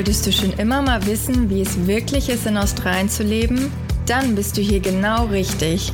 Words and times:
Wolltest 0.00 0.26
du 0.26 0.32
schon 0.32 0.52
immer 0.54 0.80
mal 0.80 1.04
wissen, 1.04 1.50
wie 1.50 1.60
es 1.60 1.86
wirklich 1.86 2.30
ist, 2.30 2.46
in 2.46 2.56
Australien 2.56 3.10
zu 3.10 3.22
leben? 3.22 3.70
Dann 4.06 4.34
bist 4.34 4.56
du 4.56 4.62
hier 4.62 4.80
genau 4.80 5.26
richtig. 5.26 5.92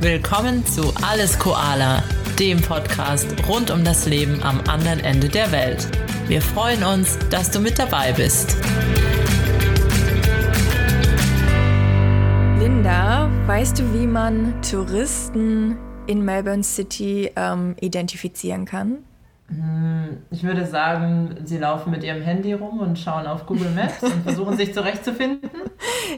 Willkommen 0.00 0.64
zu 0.64 0.94
Alles 1.02 1.36
Koala, 1.40 2.04
dem 2.38 2.60
Podcast 2.60 3.26
rund 3.48 3.72
um 3.72 3.82
das 3.82 4.06
Leben 4.06 4.40
am 4.44 4.60
anderen 4.68 5.00
Ende 5.00 5.28
der 5.28 5.50
Welt. 5.50 5.88
Wir 6.28 6.40
freuen 6.40 6.84
uns, 6.84 7.18
dass 7.30 7.50
du 7.50 7.58
mit 7.58 7.80
dabei 7.80 8.12
bist. 8.12 8.56
Linda, 12.60 13.28
weißt 13.48 13.80
du, 13.80 13.92
wie 13.92 14.06
man 14.06 14.62
Touristen 14.62 15.76
in 16.06 16.24
Melbourne 16.24 16.62
City 16.62 17.32
ähm, 17.34 17.74
identifizieren 17.80 18.66
kann? 18.66 18.98
Hm, 19.48 20.18
ich 20.30 20.42
würde 20.42 20.66
sagen, 20.66 21.36
sie 21.44 21.56
laufen 21.56 21.90
mit 21.90 22.04
ihrem 22.04 22.20
Handy 22.20 22.52
rum 22.52 22.80
und 22.80 22.98
schauen 22.98 23.26
auf 23.26 23.46
Google 23.46 23.70
Maps 23.70 24.02
und 24.02 24.22
versuchen 24.22 24.56
sich 24.56 24.74
zurechtzufinden. 24.74 25.50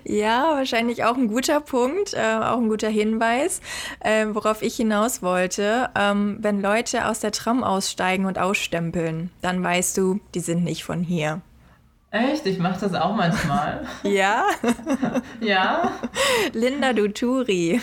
Ja, 0.05 0.55
wahrscheinlich 0.55 1.05
auch 1.05 1.16
ein 1.16 1.28
guter 1.28 1.60
Punkt, 1.60 2.14
äh, 2.14 2.19
auch 2.19 2.58
ein 2.58 2.69
guter 2.69 2.88
Hinweis, 2.88 3.60
äh, 4.00 4.27
worauf 4.30 4.62
ich 4.62 4.77
hinaus 4.77 5.20
wollte. 5.20 5.91
Ähm, 5.96 6.38
wenn 6.41 6.62
Leute 6.62 7.06
aus 7.06 7.20
der 7.20 7.32
Tram 7.32 7.64
aussteigen 7.64 8.24
und 8.24 8.38
ausstempeln, 8.38 9.30
dann 9.42 9.62
weißt 9.62 9.98
du, 9.98 10.20
die 10.34 10.41
sind 10.41 10.64
nicht 10.64 10.84
von 10.84 11.02
hier. 11.02 11.42
Echt? 12.10 12.45
Ich 12.46 12.59
mache 12.59 12.80
das 12.80 12.95
auch 12.95 13.14
manchmal. 13.14 13.87
Ja? 14.02 14.45
ja? 15.41 15.92
Linda, 16.52 16.92
du 16.92 17.09
Turi. 17.12 17.80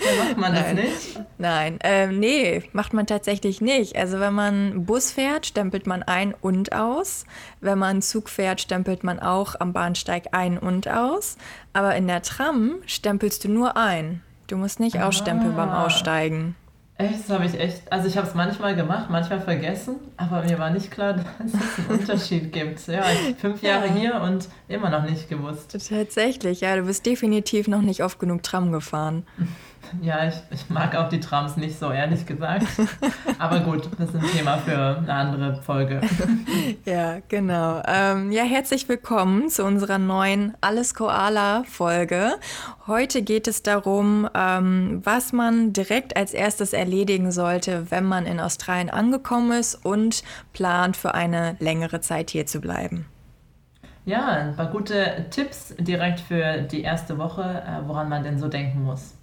Ja, 0.00 0.24
macht 0.24 0.36
man 0.36 0.52
Nein. 0.52 0.76
das 0.76 0.84
nicht? 0.84 1.20
Nein, 1.38 1.78
ähm, 1.82 2.20
nee, 2.20 2.62
macht 2.72 2.92
man 2.92 3.06
tatsächlich 3.06 3.60
nicht. 3.60 3.96
Also 3.96 4.20
wenn 4.20 4.32
man 4.32 4.84
Bus 4.84 5.10
fährt, 5.10 5.46
stempelt 5.46 5.86
man 5.86 6.02
ein 6.02 6.34
und 6.40 6.72
aus. 6.72 7.24
Wenn 7.60 7.78
man 7.78 8.00
Zug 8.00 8.28
fährt, 8.28 8.60
stempelt 8.60 9.02
man 9.02 9.18
auch 9.18 9.58
am 9.58 9.72
Bahnsteig 9.72 10.28
ein 10.32 10.58
und 10.58 10.88
aus. 10.88 11.36
Aber 11.72 11.96
in 11.96 12.06
der 12.06 12.22
Tram 12.22 12.76
stempelst 12.86 13.44
du 13.44 13.48
nur 13.48 13.76
ein. 13.76 14.22
Du 14.46 14.56
musst 14.56 14.78
nicht 14.78 15.00
ah. 15.00 15.08
ausstempeln 15.08 15.56
beim 15.56 15.70
Aussteigen. 15.70 16.54
Echt, 16.96 17.28
das 17.28 17.30
habe 17.30 17.44
ich 17.44 17.58
echt, 17.58 17.92
also 17.92 18.06
ich 18.06 18.16
habe 18.16 18.28
es 18.28 18.34
manchmal 18.34 18.76
gemacht, 18.76 19.06
manchmal 19.10 19.40
vergessen, 19.40 19.96
aber 20.16 20.44
mir 20.44 20.60
war 20.60 20.70
nicht 20.70 20.92
klar, 20.92 21.14
dass 21.38 21.52
es 21.52 21.78
einen 21.78 21.98
Unterschied 21.98 22.52
gibt. 22.52 22.86
Ja, 22.86 23.04
ich 23.10 23.36
fünf 23.36 23.62
Jahre 23.62 23.88
ja. 23.88 23.94
hier 23.94 24.20
und 24.20 24.48
immer 24.68 24.90
noch 24.90 25.02
nicht 25.02 25.28
gewusst. 25.28 25.76
Tatsächlich, 25.88 26.60
ja, 26.60 26.76
du 26.76 26.82
bist 26.82 27.04
definitiv 27.04 27.66
noch 27.66 27.82
nicht 27.82 28.04
oft 28.04 28.20
genug 28.20 28.44
Tram 28.44 28.70
gefahren. 28.70 29.26
Ja, 30.02 30.26
ich, 30.26 30.34
ich 30.50 30.70
mag 30.70 30.94
auch 30.96 31.08
die 31.08 31.20
Trams 31.20 31.56
nicht 31.56 31.78
so, 31.78 31.90
ehrlich 31.90 32.26
gesagt. 32.26 32.66
Aber 33.38 33.60
gut, 33.60 33.88
das 33.98 34.08
ist 34.10 34.16
ein 34.16 34.30
Thema 34.36 34.58
für 34.58 34.98
eine 34.98 35.12
andere 35.12 35.62
Folge. 35.62 36.00
Ja, 36.84 37.18
genau. 37.28 37.82
Ähm, 37.86 38.30
ja, 38.30 38.42
herzlich 38.42 38.88
willkommen 38.88 39.48
zu 39.48 39.64
unserer 39.64 39.98
neuen 39.98 40.54
Alles 40.60 40.94
Koala-Folge. 40.94 42.34
Heute 42.86 43.22
geht 43.22 43.48
es 43.48 43.62
darum, 43.62 44.28
ähm, 44.34 45.00
was 45.02 45.32
man 45.32 45.72
direkt 45.72 46.16
als 46.16 46.34
erstes 46.34 46.72
erledigen 46.72 47.32
sollte, 47.32 47.90
wenn 47.90 48.04
man 48.04 48.26
in 48.26 48.40
Australien 48.40 48.90
angekommen 48.90 49.52
ist 49.58 49.84
und 49.84 50.22
plant, 50.52 50.96
für 50.96 51.14
eine 51.14 51.56
längere 51.58 52.00
Zeit 52.00 52.30
hier 52.30 52.46
zu 52.46 52.60
bleiben. 52.60 53.06
Ja, 54.06 54.26
ein 54.26 54.56
paar 54.56 54.70
gute 54.70 55.26
Tipps 55.30 55.74
direkt 55.78 56.20
für 56.20 56.58
die 56.62 56.82
erste 56.82 57.16
Woche, 57.16 57.42
äh, 57.42 57.86
woran 57.88 58.08
man 58.08 58.22
denn 58.22 58.38
so 58.38 58.48
denken 58.48 58.82
muss. 58.82 59.14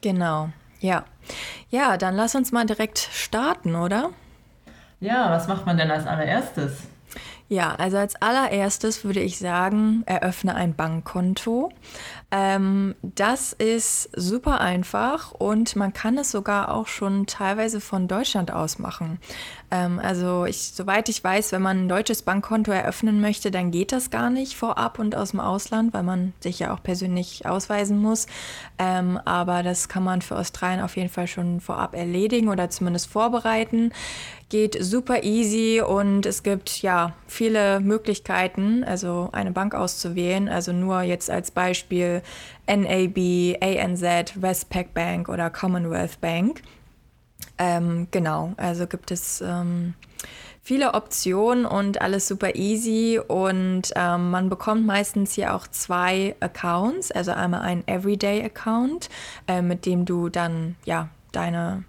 Genau, 0.00 0.50
ja. 0.80 1.04
Ja, 1.68 1.96
dann 1.96 2.16
lass 2.16 2.34
uns 2.34 2.52
mal 2.52 2.66
direkt 2.66 2.98
starten, 2.98 3.74
oder? 3.76 4.10
Ja, 5.00 5.30
was 5.30 5.48
macht 5.48 5.66
man 5.66 5.76
denn 5.76 5.90
als 5.90 6.06
allererstes? 6.06 6.88
Ja, 7.52 7.74
also 7.74 7.96
als 7.96 8.14
allererstes 8.14 9.02
würde 9.02 9.18
ich 9.18 9.40
sagen, 9.40 10.04
eröffne 10.06 10.54
ein 10.54 10.76
Bankkonto. 10.76 11.72
Ähm, 12.30 12.94
das 13.02 13.52
ist 13.52 14.08
super 14.14 14.60
einfach 14.60 15.32
und 15.32 15.74
man 15.74 15.92
kann 15.92 16.16
es 16.16 16.30
sogar 16.30 16.72
auch 16.72 16.86
schon 16.86 17.26
teilweise 17.26 17.80
von 17.80 18.06
Deutschland 18.06 18.52
aus 18.52 18.78
machen. 18.78 19.18
Ähm, 19.72 19.98
also 20.00 20.44
ich, 20.44 20.74
soweit 20.74 21.08
ich 21.08 21.24
weiß, 21.24 21.50
wenn 21.50 21.62
man 21.62 21.86
ein 21.86 21.88
deutsches 21.88 22.22
Bankkonto 22.22 22.70
eröffnen 22.70 23.20
möchte, 23.20 23.50
dann 23.50 23.72
geht 23.72 23.90
das 23.90 24.10
gar 24.10 24.30
nicht 24.30 24.56
vorab 24.56 25.00
und 25.00 25.16
aus 25.16 25.32
dem 25.32 25.40
Ausland, 25.40 25.92
weil 25.92 26.04
man 26.04 26.34
sich 26.38 26.60
ja 26.60 26.72
auch 26.72 26.84
persönlich 26.84 27.46
ausweisen 27.46 27.98
muss. 27.98 28.28
Ähm, 28.78 29.18
aber 29.24 29.64
das 29.64 29.88
kann 29.88 30.04
man 30.04 30.22
für 30.22 30.36
Australien 30.36 30.82
auf 30.84 30.96
jeden 30.96 31.10
Fall 31.10 31.26
schon 31.26 31.60
vorab 31.60 31.96
erledigen 31.96 32.48
oder 32.48 32.70
zumindest 32.70 33.10
vorbereiten 33.10 33.90
geht 34.50 34.76
super 34.84 35.22
easy 35.22 35.80
und 35.80 36.26
es 36.26 36.42
gibt 36.42 36.82
ja 36.82 37.14
viele 37.26 37.80
Möglichkeiten, 37.80 38.84
also 38.84 39.30
eine 39.32 39.52
Bank 39.52 39.74
auszuwählen. 39.74 40.48
Also 40.48 40.72
nur 40.72 41.02
jetzt 41.02 41.30
als 41.30 41.50
Beispiel 41.52 42.20
NAB, 42.66 43.56
ANZ, 43.62 44.02
Westpac 44.42 44.92
Bank 44.92 45.28
oder 45.28 45.48
Commonwealth 45.50 46.20
Bank. 46.20 46.62
Ähm, 47.58 48.08
genau, 48.10 48.52
also 48.56 48.86
gibt 48.86 49.12
es 49.12 49.40
ähm, 49.40 49.94
viele 50.62 50.94
Optionen 50.94 51.64
und 51.64 52.00
alles 52.00 52.26
super 52.26 52.56
easy 52.56 53.20
und 53.24 53.92
ähm, 53.94 54.30
man 54.30 54.48
bekommt 54.48 54.84
meistens 54.84 55.32
hier 55.34 55.54
auch 55.54 55.68
zwei 55.68 56.34
Accounts, 56.40 57.12
also 57.12 57.30
einmal 57.30 57.62
einen 57.62 57.86
Everyday 57.86 58.42
Account, 58.42 59.10
äh, 59.46 59.62
mit 59.62 59.86
dem 59.86 60.06
du 60.06 60.28
dann 60.28 60.74
ja 60.84 61.08
deine 61.32 61.84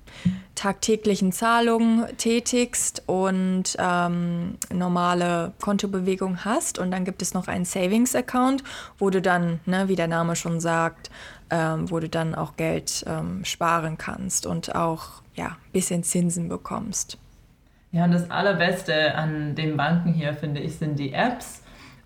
tagtäglichen 0.55 1.31
Zahlungen 1.31 2.05
tätigst 2.17 3.03
und 3.07 3.75
ähm, 3.79 4.57
normale 4.71 5.53
Kontobewegung 5.61 6.45
hast. 6.45 6.77
Und 6.77 6.91
dann 6.91 7.05
gibt 7.05 7.21
es 7.21 7.33
noch 7.33 7.47
einen 7.47 7.65
Savings-Account, 7.65 8.63
wo 8.97 9.09
du 9.09 9.21
dann, 9.21 9.59
ne, 9.65 9.87
wie 9.87 9.95
der 9.95 10.07
Name 10.07 10.35
schon 10.35 10.59
sagt, 10.59 11.09
ähm, 11.49 11.89
wo 11.89 11.99
du 11.99 12.09
dann 12.09 12.35
auch 12.35 12.55
Geld 12.55 13.03
ähm, 13.07 13.43
sparen 13.43 13.97
kannst 13.97 14.45
und 14.45 14.75
auch 14.75 15.21
ja, 15.35 15.47
ein 15.47 15.71
bisschen 15.73 16.03
Zinsen 16.03 16.49
bekommst. 16.49 17.17
Ja, 17.91 18.05
und 18.05 18.11
das 18.11 18.29
Allerbeste 18.31 19.15
an 19.15 19.55
den 19.55 19.75
Banken 19.75 20.13
hier, 20.13 20.33
finde 20.33 20.61
ich, 20.61 20.77
sind 20.77 20.97
die 20.97 21.11
Apps 21.11 21.60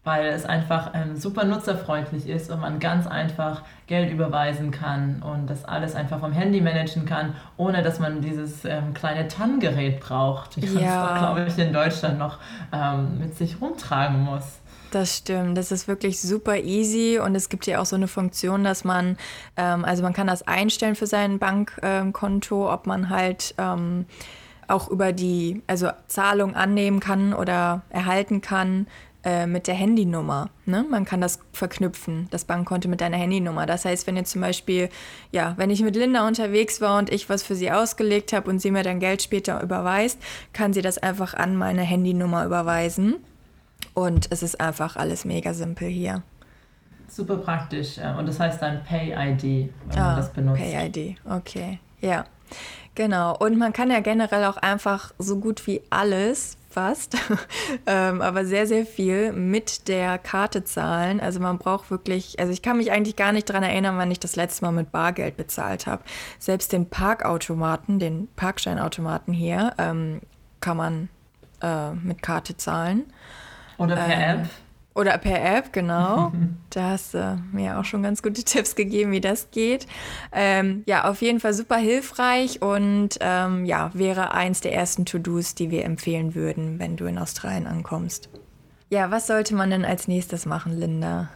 weil 0.05 0.27
es 0.27 0.45
einfach 0.45 0.91
ähm, 0.93 1.17
super 1.17 1.43
nutzerfreundlich 1.43 2.29
ist 2.29 2.51
und 2.51 2.61
man 2.61 2.79
ganz 2.79 3.07
einfach 3.07 3.63
Geld 3.87 4.11
überweisen 4.11 4.71
kann 4.71 5.21
und 5.21 5.49
das 5.49 5.65
alles 5.65 5.95
einfach 5.95 6.19
vom 6.19 6.31
Handy 6.31 6.61
managen 6.61 7.05
kann, 7.05 7.35
ohne 7.57 7.81
dass 7.81 7.99
man 7.99 8.21
dieses 8.21 8.63
ähm, 8.65 8.93
kleine 8.93 9.27
TAN-Gerät 9.27 9.99
braucht, 9.99 10.57
man 10.57 10.83
ja. 10.83 11.17
glaube 11.17 11.45
ich, 11.47 11.57
in 11.57 11.73
Deutschland 11.73 12.19
noch 12.19 12.37
ähm, 12.71 13.17
mit 13.19 13.35
sich 13.35 13.59
rumtragen 13.59 14.21
muss. 14.21 14.59
Das 14.91 15.17
stimmt, 15.17 15.57
das 15.57 15.71
ist 15.71 15.87
wirklich 15.87 16.21
super 16.21 16.55
easy 16.57 17.19
und 17.19 17.35
es 17.35 17.49
gibt 17.49 17.65
hier 17.65 17.81
auch 17.81 17.85
so 17.85 17.95
eine 17.95 18.07
Funktion, 18.07 18.63
dass 18.63 18.83
man, 18.83 19.17
ähm, 19.57 19.83
also 19.83 20.03
man 20.03 20.13
kann 20.13 20.27
das 20.27 20.47
einstellen 20.47 20.95
für 20.95 21.07
sein 21.07 21.39
Bankkonto, 21.39 22.71
ob 22.71 22.85
man 22.85 23.09
halt 23.09 23.55
ähm, 23.57 24.05
auch 24.67 24.89
über 24.89 25.13
die, 25.13 25.61
also 25.67 25.89
Zahlung 26.07 26.55
annehmen 26.55 26.99
kann 26.99 27.33
oder 27.33 27.81
erhalten 27.89 28.41
kann 28.41 28.87
äh, 29.25 29.47
mit 29.47 29.65
der 29.65 29.73
Handynummer. 29.73 30.51
Ne? 30.67 30.85
Man 30.87 31.03
kann 31.03 31.19
das 31.19 31.39
verknüpfen, 31.51 32.27
das 32.29 32.45
Bankkonto 32.45 32.87
mit 32.87 33.01
deiner 33.01 33.17
Handynummer. 33.17 33.65
Das 33.65 33.83
heißt, 33.83 34.05
wenn 34.05 34.15
ihr 34.15 34.23
zum 34.23 34.41
Beispiel, 34.41 34.89
ja, 35.31 35.55
wenn 35.57 35.71
ich 35.71 35.81
mit 35.81 35.95
Linda 35.95 36.27
unterwegs 36.27 36.79
war 36.79 36.99
und 36.99 37.11
ich 37.11 37.27
was 37.27 37.41
für 37.41 37.55
sie 37.55 37.71
ausgelegt 37.71 38.33
habe 38.33 38.49
und 38.51 38.59
sie 38.59 38.69
mir 38.69 38.83
dann 38.83 38.99
Geld 38.99 39.23
später 39.23 39.61
überweist, 39.63 40.19
kann 40.53 40.73
sie 40.73 40.83
das 40.83 40.99
einfach 40.99 41.33
an 41.33 41.55
meine 41.55 41.81
Handynummer 41.81 42.45
überweisen. 42.45 43.15
Und 43.95 44.27
es 44.29 44.43
ist 44.43 44.61
einfach 44.61 44.95
alles 44.95 45.25
mega 45.25 45.55
simpel 45.55 45.87
hier. 45.87 46.21
Super 47.07 47.37
praktisch. 47.37 47.97
Und 47.97 48.27
das 48.27 48.39
heißt 48.39 48.61
dann 48.61 48.83
Pay-ID, 48.83 49.71
wenn 49.87 49.97
ah, 49.97 50.07
man 50.07 50.15
das 50.17 50.31
benutzt. 50.33 50.61
Pay-ID, 50.61 51.17
okay. 51.27 51.79
Ja, 51.99 52.25
genau. 52.93 53.35
Und 53.37 53.57
man 53.57 53.73
kann 53.73 53.89
ja 53.89 54.01
generell 54.01 54.45
auch 54.45 54.57
einfach 54.57 55.13
so 55.17 55.39
gut 55.39 55.65
wie 55.65 55.81
alles 55.89 56.57
fast, 56.75 57.17
ähm, 57.87 58.21
aber 58.21 58.45
sehr, 58.45 58.67
sehr 58.67 58.85
viel 58.85 59.31
mit 59.31 59.87
der 59.87 60.17
Karte 60.17 60.65
zahlen. 60.65 61.21
Also 61.21 61.39
man 61.39 61.57
braucht 61.57 61.89
wirklich, 61.89 62.37
also 62.37 62.51
ich 62.51 62.61
kann 62.61 62.77
mich 62.77 62.91
eigentlich 62.91 63.15
gar 63.15 63.31
nicht 63.31 63.49
daran 63.49 63.63
erinnern, 63.63 63.97
wann 63.97 64.11
ich 64.11 64.19
das 64.19 64.35
letzte 64.35 64.65
Mal 64.65 64.71
mit 64.71 64.91
Bargeld 64.91 65.37
bezahlt 65.37 65.87
habe. 65.87 66.03
Selbst 66.37 66.73
den 66.73 66.89
Parkautomaten, 66.89 67.97
den 67.97 68.27
Parkscheinautomaten 68.35 69.33
hier, 69.33 69.73
ähm, 69.77 70.19
kann 70.59 70.75
man 70.75 71.09
äh, 71.61 71.91
mit 71.93 72.21
Karte 72.21 72.57
zahlen. 72.57 73.05
Oder 73.77 73.95
per 73.95 74.13
ähm, 74.13 74.39
App. 74.41 74.49
Oder 74.95 75.17
per 75.17 75.57
App, 75.57 75.73
genau. 75.73 76.31
da 76.69 76.91
hast 76.91 77.13
du 77.13 77.37
mir 77.51 77.77
auch 77.77 77.83
schon 77.83 78.01
ganz 78.01 78.23
gute 78.23 78.43
Tipps 78.45 78.75
gegeben, 78.75 79.11
wie 79.11 79.21
das 79.21 79.51
geht. 79.51 79.87
Ähm, 80.31 80.83
ja, 80.87 81.09
auf 81.09 81.21
jeden 81.21 81.41
Fall 81.41 81.53
super 81.53 81.75
hilfreich 81.75 82.61
und 82.61 83.17
ähm, 83.19 83.65
ja, 83.65 83.91
wäre 83.93 84.33
eins 84.33 84.61
der 84.61 84.73
ersten 84.73 85.05
To-Dos, 85.05 85.53
die 85.53 85.69
wir 85.69 85.83
empfehlen 85.83 86.33
würden, 86.33 86.79
wenn 86.79 86.95
du 86.95 87.05
in 87.05 87.17
Australien 87.17 87.67
ankommst. 87.67 88.29
Ja, 88.89 89.11
was 89.11 89.27
sollte 89.27 89.53
man 89.53 89.69
denn 89.69 89.83
als 89.83 90.07
nächstes 90.07 90.45
machen, 90.45 90.71
Linda? 90.79 91.29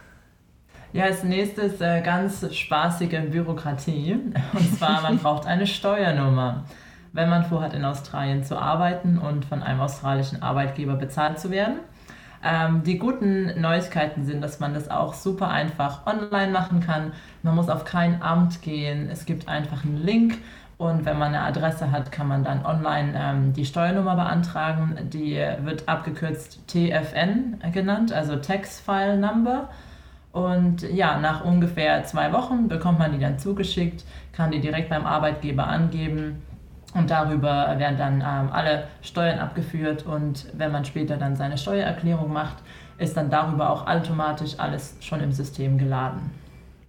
Ja, 0.92 1.04
als 1.04 1.22
nächstes 1.22 1.80
äh, 1.80 2.00
ganz 2.00 2.52
spaßige 2.54 3.30
Bürokratie. 3.30 4.14
Und 4.52 4.78
zwar, 4.78 5.02
man 5.02 5.18
braucht 5.18 5.46
eine 5.46 5.66
Steuernummer. 5.66 6.64
Wenn 7.12 7.28
man 7.28 7.44
vorhat, 7.44 7.74
in 7.74 7.84
Australien 7.84 8.44
zu 8.44 8.56
arbeiten 8.56 9.18
und 9.18 9.44
von 9.44 9.62
einem 9.62 9.80
australischen 9.80 10.42
Arbeitgeber 10.42 10.94
bezahlt 10.94 11.40
zu 11.40 11.50
werden, 11.50 11.80
Ähm, 12.42 12.82
die 12.84 12.98
guten 12.98 13.60
Neuigkeiten 13.60 14.24
sind, 14.24 14.40
dass 14.40 14.60
man 14.60 14.72
das 14.72 14.90
auch 14.90 15.12
super 15.12 15.48
einfach 15.48 16.06
online 16.06 16.50
machen 16.52 16.80
kann. 16.80 17.12
Man 17.42 17.54
muss 17.54 17.68
auf 17.68 17.84
kein 17.84 18.22
Amt 18.22 18.62
gehen. 18.62 19.10
Es 19.10 19.26
gibt 19.26 19.48
einfach 19.48 19.84
einen 19.84 20.02
Link. 20.02 20.38
Und 20.78 21.04
wenn 21.04 21.18
man 21.18 21.34
eine 21.34 21.42
Adresse 21.42 21.90
hat, 21.90 22.10
kann 22.10 22.26
man 22.26 22.42
dann 22.42 22.64
online 22.64 23.12
ähm, 23.14 23.52
die 23.52 23.66
Steuernummer 23.66 24.14
beantragen. 24.16 24.96
Die 25.12 25.34
wird 25.62 25.86
abgekürzt 25.86 26.66
TFN 26.68 27.60
genannt, 27.72 28.12
also 28.12 28.36
Tax 28.36 28.80
File 28.80 29.18
Number. 29.18 29.68
Und 30.32 30.82
ja, 30.82 31.18
nach 31.18 31.44
ungefähr 31.44 32.04
zwei 32.04 32.32
Wochen 32.32 32.68
bekommt 32.68 32.98
man 32.98 33.12
die 33.12 33.18
dann 33.18 33.38
zugeschickt, 33.38 34.04
kann 34.32 34.52
die 34.52 34.60
direkt 34.60 34.88
beim 34.88 35.04
Arbeitgeber 35.04 35.66
angeben 35.66 36.40
und 36.94 37.10
darüber 37.10 37.78
werden 37.78 37.98
dann 37.98 38.14
ähm, 38.20 38.52
alle 38.52 38.88
Steuern 39.02 39.38
abgeführt 39.38 40.04
und 40.06 40.46
wenn 40.54 40.72
man 40.72 40.84
später 40.84 41.16
dann 41.16 41.36
seine 41.36 41.56
Steuererklärung 41.56 42.32
macht, 42.32 42.56
ist 42.98 43.16
dann 43.16 43.30
darüber 43.30 43.70
auch 43.70 43.86
automatisch 43.86 44.58
alles 44.58 44.96
schon 45.00 45.20
im 45.20 45.32
System 45.32 45.78
geladen. 45.78 46.30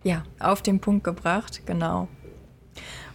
Ja, 0.03 0.23
auf 0.39 0.61
den 0.61 0.79
Punkt 0.79 1.03
gebracht, 1.03 1.61
genau. 1.65 2.07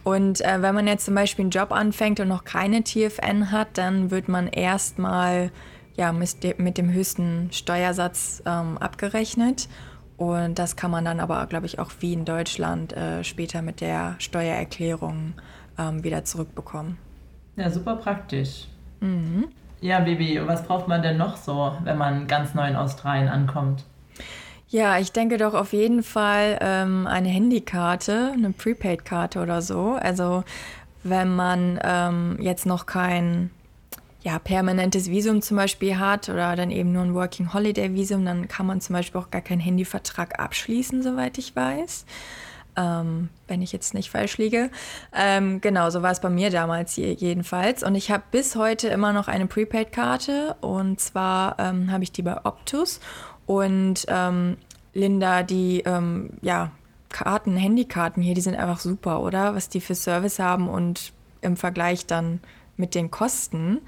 Und 0.05 0.41
äh, 0.41 0.62
wenn 0.62 0.75
man 0.75 0.87
jetzt 0.87 1.05
zum 1.05 1.17
Beispiel 1.17 1.43
einen 1.43 1.50
Job 1.50 1.73
anfängt 1.73 2.21
und 2.21 2.29
noch 2.29 2.44
keine 2.44 2.85
TFN 2.85 3.50
hat, 3.50 3.77
dann 3.77 4.12
wird 4.12 4.29
man 4.29 4.47
erstmal 4.47 5.50
ja, 5.97 6.12
mit, 6.12 6.59
mit 6.59 6.79
dem 6.79 6.93
höchsten 6.93 7.50
Steuersatz 7.50 8.43
ähm, 8.47 8.79
abgerechnet. 8.79 9.69
Und 10.17 10.59
das 10.59 10.77
kann 10.77 10.91
man 10.91 11.05
dann 11.05 11.21
aber, 11.21 11.44
glaube 11.47 11.67
ich, 11.67 11.79
auch 11.79 11.91
wie 12.00 12.12
in 12.12 12.25
Deutschland 12.25 12.93
äh, 12.93 13.25
später 13.25 13.62
mit 13.62 13.81
der 13.81 14.15
Steuererklärung 14.19 15.35
ähm, 15.78 16.05
wieder 16.05 16.25
zurückbekommen. 16.25 16.99
Ja, 17.56 17.70
super 17.70 17.96
praktisch. 17.96 18.67
Mhm. 19.00 19.49
Ja, 19.81 20.00
Bibi, 20.00 20.40
was 20.46 20.64
braucht 20.64 20.88
man 20.88 21.02
denn 21.02 21.17
noch 21.17 21.37
so, 21.37 21.73
wenn 21.84 21.99
man 21.99 22.26
ganz 22.26 22.55
neu 22.55 22.67
in 22.67 22.76
Australien 22.76 23.28
ankommt? 23.28 23.84
Ja, 24.69 24.99
ich 24.99 25.12
denke 25.12 25.37
doch 25.37 25.55
auf 25.55 25.73
jeden 25.73 26.02
Fall 26.02 26.58
ähm, 26.61 27.06
eine 27.06 27.28
Handykarte, 27.28 28.32
eine 28.32 28.50
Prepaid-Karte 28.50 29.40
oder 29.40 29.62
so. 29.62 29.96
Also 30.00 30.44
wenn 31.05 31.37
man 31.37 31.78
ähm, 31.84 32.37
jetzt 32.40 32.67
noch 32.67 32.87
kein 32.87 33.50
ja, 34.23 34.40
permanentes 34.40 35.08
Visum 35.08 35.40
zum 35.40 35.56
Beispiel 35.56 35.99
hat 35.99 36.28
oder 36.28 36.56
dann 36.56 36.73
eben 36.73 36.93
nur 36.93 37.05
ein 37.05 37.14
Working 37.14 37.55
Holiday 37.55 37.94
Visum, 37.94 38.25
dann 38.25 38.49
kann 38.49 38.67
man 38.67 38.81
zum 38.81 38.94
Beispiel 38.94 39.20
auch 39.20 39.31
gar 39.31 39.40
keinen 39.40 39.61
Handyvertrag 39.61 40.40
abschließen, 40.40 41.00
soweit 41.02 41.38
ich 41.38 41.55
weiß 41.55 42.05
ähm, 42.76 43.28
wenn 43.49 43.62
ich 43.62 43.73
jetzt 43.73 43.94
nicht 43.94 44.11
falsch 44.11 44.38
liege. 44.38 44.70
Ähm, 45.14 45.61
genau, 45.61 45.90
so 45.90 46.02
war 46.02 46.11
es 46.11 46.20
bei 46.20 46.31
mir 46.31 46.50
damals 46.50 46.96
jedenfalls. 46.96 47.82
Und 47.82 47.94
ich 47.94 48.11
habe 48.11 48.25
bis 48.31 48.56
heute 48.56 48.88
immer 48.88 49.12
noch 49.12 49.28
eine 49.28 49.46
Prepaid-Karte 49.46 50.56
und 50.61 51.00
zwar 51.00 51.58
ähm, 51.58 51.90
habe 51.90 52.05
ich 52.05 52.12
die 52.12 52.23
bei 52.23 52.44
Optus 52.44 53.00
und 53.46 54.05
ähm, 54.08 54.56
Linda, 54.93 55.43
die 55.43 55.82
ähm, 55.87 56.31
ja, 56.43 56.70
Karten, 57.11 57.56
Handykarten 57.56 58.23
hier, 58.23 58.34
die 58.34 58.40
sind 58.40 58.56
einfach 58.56 58.81
super, 58.81 59.20
oder? 59.20 59.55
Was 59.55 59.69
die 59.69 59.81
für 59.81 59.94
Service 59.94 60.38
haben 60.38 60.69
und 60.69 61.12
im 61.40 61.56
Vergleich 61.56 62.06
dann 62.06 62.40
mit 62.76 62.94
den 62.94 63.11
Kosten. 63.11 63.81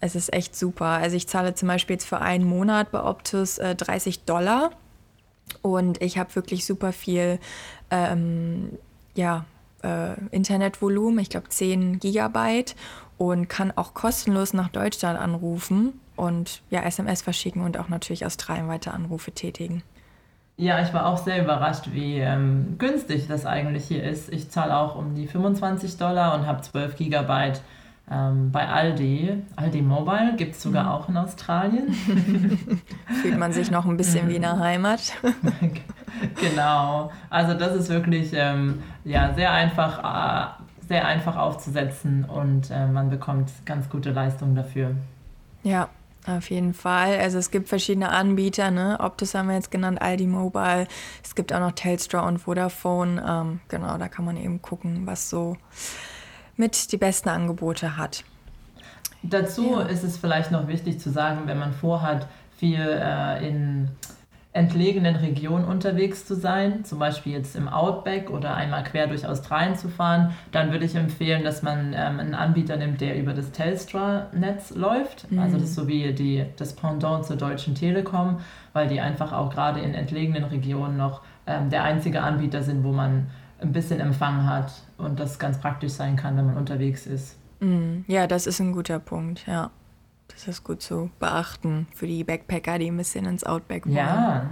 Es 0.00 0.14
ist 0.14 0.32
echt 0.32 0.56
super. 0.56 0.86
Also 0.86 1.16
ich 1.16 1.28
zahle 1.28 1.54
zum 1.54 1.68
Beispiel 1.68 1.94
jetzt 1.94 2.06
für 2.06 2.20
einen 2.20 2.44
Monat 2.44 2.90
bei 2.90 3.02
Optus 3.02 3.58
äh, 3.58 3.74
30 3.74 4.24
Dollar 4.24 4.70
und 5.62 6.02
ich 6.02 6.18
habe 6.18 6.34
wirklich 6.34 6.64
super 6.64 6.92
viel 6.92 7.38
ähm, 7.90 8.70
ja, 9.14 9.44
äh, 9.82 10.14
Internetvolumen, 10.30 11.18
ich 11.18 11.30
glaube 11.30 11.48
10 11.48 11.98
Gigabyte 11.98 12.74
und 13.16 13.48
kann 13.48 13.72
auch 13.76 13.94
kostenlos 13.94 14.52
nach 14.52 14.68
Deutschland 14.68 15.18
anrufen 15.18 16.00
und 16.16 16.62
ja, 16.70 16.82
SMS 16.82 17.22
verschicken 17.22 17.62
und 17.62 17.78
auch 17.78 17.88
natürlich 17.88 18.26
Australien 18.26 18.68
weiter 18.68 18.94
Anrufe 18.94 19.32
tätigen. 19.32 19.82
Ja, 20.56 20.82
ich 20.82 20.92
war 20.92 21.06
auch 21.06 21.18
sehr 21.18 21.40
überrascht, 21.40 21.90
wie 21.92 22.18
ähm, 22.18 22.74
günstig 22.78 23.28
das 23.28 23.46
eigentlich 23.46 23.84
hier 23.84 24.02
ist. 24.02 24.32
Ich 24.32 24.50
zahle 24.50 24.76
auch 24.76 24.96
um 24.96 25.14
die 25.14 25.28
25 25.28 25.98
Dollar 25.98 26.34
und 26.34 26.46
habe 26.46 26.62
12 26.62 26.96
Gigabyte 26.96 27.60
ähm, 28.10 28.50
bei 28.50 28.66
Aldi, 28.66 29.42
Aldi 29.56 29.82
Mobile, 29.82 30.34
gibt 30.36 30.54
es 30.54 30.62
sogar 30.62 30.84
mhm. 30.84 30.90
auch 30.90 31.08
in 31.08 31.16
Australien. 31.16 31.92
Fühlt 33.22 33.38
man 33.38 33.52
sich 33.52 33.70
noch 33.70 33.84
ein 33.86 33.96
bisschen 33.96 34.28
wie 34.28 34.36
in 34.36 34.42
der 34.42 34.58
Heimat. 34.58 35.12
genau. 36.40 37.10
Also 37.28 37.54
das 37.54 37.74
ist 37.74 37.90
wirklich 37.90 38.30
ähm, 38.32 38.82
ja, 39.04 39.34
sehr, 39.34 39.52
einfach, 39.52 39.98
äh, 39.98 40.86
sehr 40.88 41.06
einfach 41.06 41.36
aufzusetzen 41.36 42.24
und 42.24 42.70
äh, 42.70 42.86
man 42.86 43.10
bekommt 43.10 43.50
ganz 43.66 43.90
gute 43.90 44.10
Leistungen 44.10 44.54
dafür. 44.54 44.92
Ja, 45.62 45.88
auf 46.26 46.50
jeden 46.50 46.74
Fall. 46.74 47.18
Also 47.18 47.38
es 47.38 47.50
gibt 47.50 47.68
verschiedene 47.68 48.10
Anbieter, 48.10 48.70
ne? 48.70 48.98
Optus 49.00 49.34
haben 49.34 49.48
wir 49.48 49.54
jetzt 49.54 49.70
genannt, 49.70 50.00
Aldi 50.00 50.26
Mobile. 50.26 50.86
Es 51.22 51.34
gibt 51.34 51.52
auch 51.52 51.60
noch 51.60 51.72
Telstra 51.72 52.26
und 52.26 52.38
Vodafone. 52.38 53.22
Ähm, 53.26 53.60
genau, 53.68 53.98
da 53.98 54.08
kann 54.08 54.24
man 54.24 54.36
eben 54.36 54.62
gucken, 54.62 55.06
was 55.06 55.28
so 55.28 55.56
mit 56.58 56.92
die 56.92 56.96
besten 56.96 57.28
Angebote 57.28 57.96
hat. 57.96 58.24
Dazu 59.22 59.72
ja. 59.72 59.82
ist 59.82 60.04
es 60.04 60.16
vielleicht 60.16 60.50
noch 60.50 60.68
wichtig 60.68 61.00
zu 61.00 61.10
sagen, 61.10 61.42
wenn 61.46 61.58
man 61.58 61.72
vorhat, 61.72 62.28
viel 62.56 62.80
äh, 62.80 63.48
in 63.48 63.88
entlegenen 64.52 65.14
Regionen 65.14 65.64
unterwegs 65.64 66.26
zu 66.26 66.34
sein, 66.34 66.84
zum 66.84 66.98
Beispiel 66.98 67.32
jetzt 67.32 67.54
im 67.54 67.68
Outback 67.68 68.30
oder 68.30 68.54
einmal 68.54 68.82
quer 68.82 69.06
durch 69.06 69.26
Australien 69.26 69.76
zu 69.76 69.88
fahren, 69.88 70.32
dann 70.52 70.72
würde 70.72 70.84
ich 70.84 70.94
empfehlen, 70.96 71.44
dass 71.44 71.62
man 71.62 71.94
ähm, 71.94 72.18
einen 72.18 72.34
Anbieter 72.34 72.76
nimmt, 72.76 73.00
der 73.00 73.18
über 73.18 73.34
das 73.34 73.52
Telstra-Netz 73.52 74.74
läuft. 74.74 75.30
Mhm. 75.30 75.38
Also 75.38 75.58
das 75.58 75.68
ist 75.68 75.74
so 75.74 75.86
wie 75.86 76.12
die, 76.12 76.44
das 76.56 76.74
Pendant 76.74 77.26
zur 77.26 77.36
Deutschen 77.36 77.74
Telekom, 77.74 78.38
weil 78.72 78.88
die 78.88 79.00
einfach 79.00 79.32
auch 79.32 79.50
gerade 79.52 79.80
in 79.80 79.94
entlegenen 79.94 80.44
Regionen 80.44 80.96
noch 80.96 81.20
ähm, 81.46 81.70
der 81.70 81.84
einzige 81.84 82.22
Anbieter 82.22 82.62
sind, 82.62 82.82
wo 82.82 82.92
man 82.92 83.28
ein 83.60 83.72
bisschen 83.72 84.00
Empfang 84.00 84.46
hat 84.46 84.72
und 84.96 85.18
das 85.18 85.38
ganz 85.38 85.58
praktisch 85.58 85.92
sein 85.92 86.16
kann, 86.16 86.36
wenn 86.36 86.46
man 86.46 86.56
unterwegs 86.56 87.06
ist. 87.06 87.36
Mm, 87.60 88.00
ja, 88.06 88.26
das 88.26 88.46
ist 88.46 88.60
ein 88.60 88.72
guter 88.72 88.98
Punkt, 88.98 89.46
ja. 89.46 89.70
Das 90.28 90.46
ist 90.46 90.62
gut 90.62 90.82
zu 90.82 91.10
beachten 91.18 91.88
für 91.94 92.06
die 92.06 92.22
Backpacker, 92.22 92.78
die 92.78 92.90
ein 92.90 92.96
bisschen 92.96 93.24
ins 93.24 93.44
Outback 93.44 93.86
wollen. 93.86 93.96
Ja. 93.96 94.50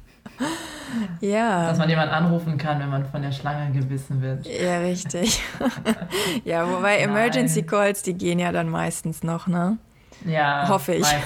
ja. 1.20 1.66
Dass 1.68 1.78
man 1.78 1.88
jemanden 1.88 2.14
anrufen 2.14 2.56
kann, 2.58 2.80
wenn 2.80 2.88
man 2.88 3.04
von 3.04 3.22
der 3.22 3.30
Schlange 3.30 3.72
gebissen 3.72 4.20
wird. 4.22 4.46
Ja, 4.46 4.78
richtig. 4.78 5.42
ja, 6.44 6.68
wobei 6.68 6.96
Nein. 6.96 7.10
Emergency 7.10 7.62
Calls, 7.62 8.02
die 8.02 8.14
gehen 8.14 8.38
ja 8.38 8.50
dann 8.52 8.68
meistens 8.68 9.22
noch, 9.22 9.46
ne? 9.46 9.78
Ja. 10.24 10.68
Hoffe 10.68 10.94
ich. 10.94 11.06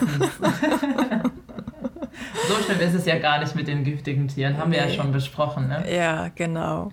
So 2.49 2.55
schlimm 2.65 2.81
ist 2.81 2.95
es 2.95 3.07
ja 3.07 3.19
gar 3.19 3.39
nicht 3.39 3.55
mit 3.55 3.69
den 3.69 3.85
giftigen 3.85 4.29
Tieren, 4.29 4.59
haben 4.59 4.71
nee. 4.71 4.77
wir 4.77 4.87
ja 4.87 4.91
schon 4.91 5.13
besprochen. 5.13 5.69
Ne? 5.69 5.85
Ja, 5.95 6.29
genau. 6.35 6.91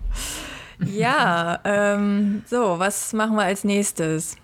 Ja, 0.86 1.60
ähm, 1.64 2.44
so, 2.46 2.80
was 2.80 3.14
machen 3.14 3.36
wir 3.36 3.44
als 3.44 3.64
nächstes? 3.64 4.38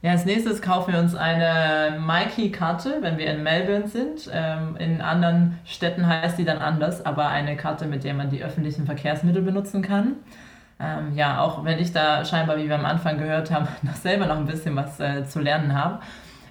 Ja, 0.00 0.12
als 0.12 0.24
nächstes 0.24 0.62
kaufen 0.62 0.92
wir 0.92 1.00
uns 1.00 1.16
eine 1.16 1.98
Mikey-Karte, 1.98 2.98
wenn 3.00 3.18
wir 3.18 3.26
in 3.32 3.42
Melbourne 3.42 3.88
sind. 3.88 4.30
Ähm, 4.32 4.76
in 4.78 5.00
anderen 5.00 5.58
Städten 5.64 6.06
heißt 6.06 6.38
die 6.38 6.44
dann 6.44 6.58
anders, 6.58 7.04
aber 7.04 7.28
eine 7.28 7.56
Karte, 7.56 7.86
mit 7.86 8.04
der 8.04 8.14
man 8.14 8.30
die 8.30 8.44
öffentlichen 8.44 8.86
Verkehrsmittel 8.86 9.42
benutzen 9.42 9.82
kann. 9.82 10.14
Ähm, 10.78 11.16
ja, 11.16 11.40
auch 11.40 11.64
wenn 11.64 11.80
ich 11.80 11.92
da 11.92 12.24
scheinbar, 12.24 12.58
wie 12.58 12.68
wir 12.68 12.76
am 12.76 12.84
Anfang 12.84 13.18
gehört 13.18 13.50
haben, 13.50 13.66
noch 13.82 13.96
selber 13.96 14.26
noch 14.26 14.36
ein 14.36 14.46
bisschen 14.46 14.76
was 14.76 15.00
äh, 15.00 15.24
zu 15.24 15.40
lernen 15.40 15.74
habe 15.74 16.00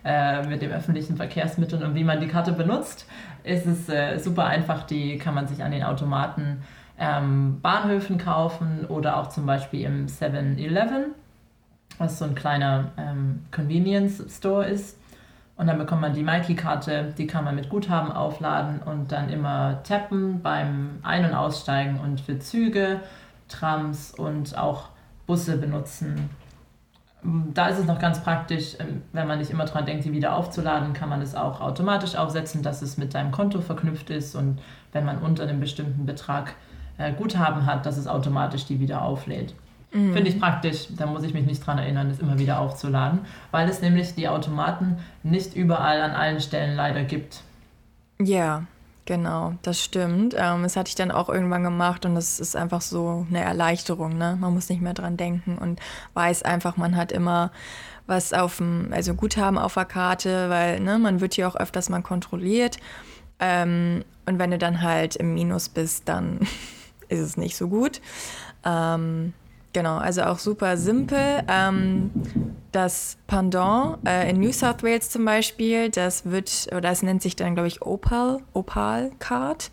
äh, 0.08 0.48
mit 0.48 0.62
dem 0.62 0.72
öffentlichen 0.72 1.18
Verkehrsmitteln 1.18 1.84
und 1.84 1.94
wie 1.94 2.06
man 2.06 2.22
die 2.22 2.30
Karte 2.30 2.54
benutzt, 2.54 3.06
ist 3.44 3.66
es 3.66 3.90
äh, 3.90 4.18
super 4.20 4.46
einfach. 4.46 4.84
Die 4.84 5.18
kann 5.18 5.36
man 5.36 5.48
sich 5.48 5.62
an 5.62 5.72
den 5.72 5.84
Automaten 5.84 6.62
ähm, 6.98 7.60
Bahnhöfen 7.62 8.18
kaufen 8.18 8.86
oder 8.88 9.18
auch 9.18 9.28
zum 9.28 9.46
Beispiel 9.46 9.82
im 9.82 10.08
7-Eleven, 10.08 11.14
was 11.98 12.20
so 12.20 12.26
ein 12.26 12.36
kleiner 12.36 12.92
ähm, 12.98 13.46
Convenience 13.52 14.24
Store 14.34 14.66
ist. 14.66 14.98
Und 15.58 15.68
dann 15.68 15.78
bekommt 15.78 16.02
man 16.02 16.14
die 16.14 16.24
Mikey-Karte, 16.24 17.14
die 17.18 17.28
kann 17.28 17.44
man 17.44 17.56
mit 17.56 17.68
Guthaben 17.68 18.12
aufladen 18.12 18.80
und 18.80 19.12
dann 19.12 19.28
immer 19.30 19.84
tappen 19.84 20.42
beim 20.42 21.00
Ein- 21.04 21.26
und 21.26 21.34
Aussteigen 21.34 22.00
und 22.00 22.22
für 22.22 22.40
Züge, 22.40 23.02
Trams 23.50 24.12
und 24.12 24.58
auch 24.58 24.90
Busse 25.26 25.58
benutzen 25.58 26.30
da 27.24 27.68
ist 27.68 27.80
es 27.80 27.86
noch 27.86 28.00
ganz 28.00 28.22
praktisch, 28.22 28.76
ähm, 28.80 29.02
wenn 29.12 29.28
man 29.28 29.40
nicht 29.40 29.52
immer 29.52 29.66
dran 29.66 29.86
denkt, 29.86 30.06
die 30.06 30.12
wieder 30.12 30.36
aufzuladen, 30.36 30.94
kann 30.94 31.10
man 31.10 31.22
es 31.22 31.36
auch 31.36 31.62
automatisch 31.62 32.16
aufsetzen, 32.16 32.62
dass 32.64 32.82
es 32.82 32.98
mit 32.98 33.14
deinem 33.14 33.32
Konto 33.32 33.62
verknüpft 33.62 34.10
ist 34.10 34.36
und 34.36 34.60
wenn 34.92 35.06
man 35.06 35.20
unter 35.20 35.44
einem 35.44 35.60
bestimmten 35.60 36.06
Betrag 36.06 36.56
äh, 36.98 37.12
Guthaben 37.14 37.66
hat, 37.66 37.86
dass 37.86 37.98
es 37.98 38.08
automatisch 38.08 38.66
die 38.66 38.80
wieder 38.80 39.02
auflädt. 39.02 39.54
Mhm. 39.92 40.14
Finde 40.14 40.30
ich 40.30 40.40
praktisch, 40.40 40.88
da 40.96 41.06
muss 41.06 41.24
ich 41.24 41.34
mich 41.34 41.46
nicht 41.46 41.66
dran 41.66 41.78
erinnern, 41.78 42.10
es 42.10 42.20
immer 42.20 42.38
wieder 42.38 42.60
aufzuladen, 42.60 43.20
weil 43.52 43.68
es 43.68 43.82
nämlich 43.82 44.16
die 44.16 44.28
Automaten 44.28 44.98
nicht 45.24 45.56
überall 45.56 46.02
an 46.02 46.12
allen 46.12 46.40
Stellen 46.40 46.76
leider 46.76 47.04
gibt. 47.04 47.42
Ja, 48.20 48.64
Genau, 49.08 49.54
das 49.62 49.82
stimmt. 49.82 50.36
Ähm, 50.38 50.64
das 50.64 50.76
hatte 50.76 50.90
ich 50.90 50.96
dann 50.96 51.12
auch 51.12 51.30
irgendwann 51.30 51.64
gemacht 51.64 52.06
und 52.06 52.14
das 52.16 52.42
ist 52.42 52.58
einfach 52.58 52.82
so 52.82 53.26
eine 53.30 53.40
Erleichterung. 53.40 54.18
Ne? 54.18 54.38
Man 54.38 54.54
muss 54.54 54.68
nicht 54.68 54.82
mehr 54.82 54.94
dran 54.94 55.16
denken 55.16 55.58
und 55.58 55.80
weiß 56.14 56.44
einfach, 56.44 56.76
man 56.76 56.98
hat 56.98 57.14
immer 57.14 57.54
was 58.06 58.34
auf 58.34 58.58
dem, 58.58 58.90
also 58.92 59.14
Guthaben 59.14 59.58
auf 59.58 59.76
der 59.76 59.86
Karte, 59.86 60.50
weil 60.50 60.82
ne, 60.82 61.00
man 61.00 61.22
wird 61.22 61.36
hier 61.36 61.48
auch 61.48 61.56
öfters 61.56 61.88
mal 61.88 62.02
kontrolliert. 62.02 62.80
Ähm, 63.40 64.04
und 64.26 64.40
wenn 64.40 64.52
du 64.52 64.58
dann 64.58 64.82
halt 64.82 65.16
im 65.16 65.34
Minus 65.34 65.70
bist, 65.70 66.10
dann 66.10 66.42
ist 67.08 67.22
es 67.22 67.38
nicht 67.38 67.56
so 67.56 67.70
gut. 67.70 68.02
Ähm, 68.66 69.32
Genau, 69.74 69.98
also 69.98 70.24
auch 70.24 70.40
super 70.40 70.78
simpel. 70.78 71.44
Ähm, 71.48 72.12
das 72.72 73.18
Pendant 73.28 73.98
äh, 74.08 74.30
in 74.30 74.40
New 74.40 74.52
South 74.52 74.84
Wales 74.84 75.10
zum 75.10 75.26
Beispiel, 75.26 75.90
das 75.90 76.26
wird, 76.26 76.68
oder 76.72 76.82
das 76.82 77.04
nennt 77.04 77.22
sich 77.22 77.36
dann, 77.36 77.54
glaube 77.54 77.68
ich, 77.68 77.82
Opal, 77.82 78.40
Opal 78.54 79.12
Card. 79.20 79.72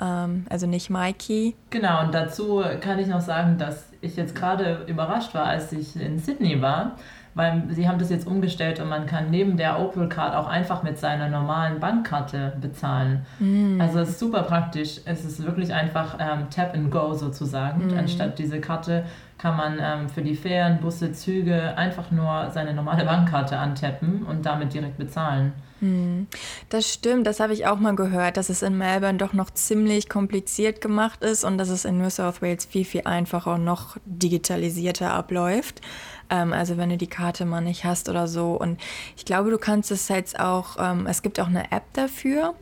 Ähm, 0.00 0.46
also 0.50 0.66
nicht 0.66 0.90
Mikey. 0.90 1.54
Genau, 1.70 2.04
und 2.04 2.14
dazu 2.14 2.62
kann 2.80 2.98
ich 2.98 3.06
noch 3.06 3.20
sagen, 3.20 3.58
dass 3.58 3.86
ich 4.00 4.16
jetzt 4.16 4.34
gerade 4.34 4.84
überrascht 4.86 5.34
war, 5.34 5.46
als 5.46 5.72
ich 5.72 6.00
in 6.00 6.18
Sydney 6.18 6.60
war, 6.60 6.96
weil 7.34 7.64
sie 7.70 7.88
haben 7.88 7.98
das 7.98 8.10
jetzt 8.10 8.26
umgestellt 8.26 8.80
und 8.80 8.88
man 8.88 9.06
kann 9.06 9.30
neben 9.30 9.56
der 9.56 9.80
Opal 9.80 10.08
Card 10.08 10.34
auch 10.34 10.46
einfach 10.46 10.82
mit 10.82 10.98
seiner 10.98 11.28
normalen 11.28 11.80
Bankkarte 11.80 12.54
bezahlen. 12.60 13.26
Mm. 13.38 13.80
Also 13.80 13.98
es 14.00 14.10
ist 14.10 14.18
super 14.18 14.42
praktisch. 14.42 15.00
Es 15.04 15.24
ist 15.24 15.44
wirklich 15.44 15.72
einfach 15.72 16.16
ähm, 16.18 16.48
Tap 16.50 16.74
and 16.74 16.90
Go 16.90 17.12
sozusagen. 17.14 17.88
Mm. 17.88 17.98
Anstatt 17.98 18.38
diese 18.38 18.60
Karte 18.60 19.04
kann 19.38 19.56
man 19.56 19.78
ähm, 19.80 20.08
für 20.08 20.22
die 20.22 20.34
Fähren, 20.34 20.80
Busse, 20.80 21.12
Züge 21.12 21.76
einfach 21.76 22.10
nur 22.10 22.50
seine 22.52 22.72
normale 22.72 23.04
Bankkarte 23.04 23.58
antappen 23.58 24.22
und 24.24 24.46
damit 24.46 24.72
direkt 24.72 24.96
bezahlen. 24.96 25.52
Mm. 25.80 26.22
Das 26.70 26.90
stimmt, 26.90 27.26
das 27.26 27.38
habe 27.38 27.52
ich 27.52 27.66
auch 27.66 27.78
mal 27.78 27.94
gehört, 27.94 28.38
dass 28.38 28.48
es 28.48 28.62
in 28.62 28.78
Melbourne 28.78 29.18
doch 29.18 29.34
noch 29.34 29.50
ziemlich 29.50 30.08
kompliziert 30.08 30.80
gemacht 30.80 31.22
ist 31.22 31.44
und 31.44 31.58
dass 31.58 31.68
es 31.68 31.84
in 31.84 31.98
New 31.98 32.08
South 32.08 32.40
Wales 32.40 32.64
viel, 32.64 32.84
viel 32.84 33.02
einfacher 33.04 33.54
und 33.54 33.64
noch 33.64 33.98
digitalisierter 34.06 35.12
abläuft. 35.12 35.82
Ähm, 36.30 36.52
also 36.52 36.78
wenn 36.78 36.88
du 36.88 36.96
die 36.96 37.06
Karte 37.06 37.44
mal 37.44 37.60
nicht 37.60 37.84
hast 37.84 38.08
oder 38.08 38.26
so. 38.26 38.52
Und 38.52 38.80
ich 39.16 39.24
glaube, 39.24 39.50
du 39.50 39.58
kannst 39.58 39.90
es 39.90 40.08
jetzt 40.08 40.40
auch, 40.40 40.76
ähm, 40.78 41.06
es 41.06 41.22
gibt 41.22 41.38
auch 41.40 41.48
eine 41.48 41.70
App 41.72 41.84
dafür. 41.92 42.54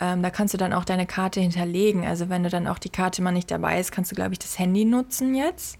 Ähm, 0.00 0.22
da 0.22 0.30
kannst 0.30 0.54
du 0.54 0.58
dann 0.58 0.72
auch 0.72 0.84
deine 0.84 1.06
Karte 1.06 1.40
hinterlegen. 1.40 2.06
Also 2.06 2.28
wenn 2.28 2.42
du 2.42 2.48
dann 2.48 2.66
auch 2.66 2.78
die 2.78 2.90
Karte 2.90 3.22
mal 3.22 3.32
nicht 3.32 3.50
dabei 3.50 3.78
ist, 3.78 3.92
kannst 3.92 4.10
du, 4.10 4.16
glaube 4.16 4.32
ich, 4.32 4.38
das 4.38 4.58
Handy 4.58 4.84
nutzen 4.84 5.34
jetzt. 5.34 5.78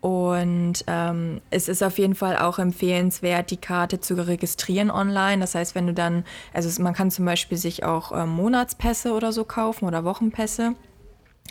Und 0.00 0.84
ähm, 0.86 1.40
es 1.50 1.68
ist 1.68 1.82
auf 1.82 1.98
jeden 1.98 2.14
Fall 2.14 2.36
auch 2.36 2.58
empfehlenswert, 2.58 3.50
die 3.50 3.56
Karte 3.56 4.00
zu 4.00 4.14
registrieren 4.14 4.90
online. 4.90 5.40
Das 5.40 5.54
heißt, 5.54 5.74
wenn 5.74 5.88
du 5.88 5.94
dann, 5.94 6.24
also 6.52 6.82
man 6.82 6.94
kann 6.94 7.10
zum 7.10 7.24
Beispiel 7.24 7.58
sich 7.58 7.84
auch 7.84 8.12
äh, 8.12 8.24
Monatspässe 8.24 9.12
oder 9.12 9.32
so 9.32 9.44
kaufen 9.44 9.86
oder 9.86 10.04
Wochenpässe. 10.04 10.74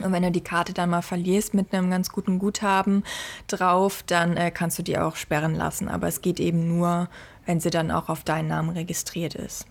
Und 0.03 0.11
wenn 0.11 0.23
du 0.23 0.31
die 0.31 0.43
Karte 0.43 0.73
dann 0.73 0.91
mal 0.91 1.01
verlierst 1.01 1.53
mit 1.53 1.73
einem 1.73 1.89
ganz 1.89 2.09
guten 2.09 2.39
Guthaben 2.39 3.03
drauf, 3.47 4.03
dann 4.05 4.37
äh, 4.37 4.51
kannst 4.51 4.77
du 4.79 4.83
die 4.83 4.97
auch 4.97 5.15
sperren 5.15 5.55
lassen. 5.55 5.89
Aber 5.89 6.07
es 6.07 6.21
geht 6.21 6.39
eben 6.39 6.67
nur, 6.67 7.09
wenn 7.45 7.59
sie 7.59 7.71
dann 7.71 7.91
auch 7.91 8.07
auf 8.07 8.23
deinen 8.23 8.47
Namen 8.47 8.69
registriert 8.69 9.35
ist. 9.35 9.65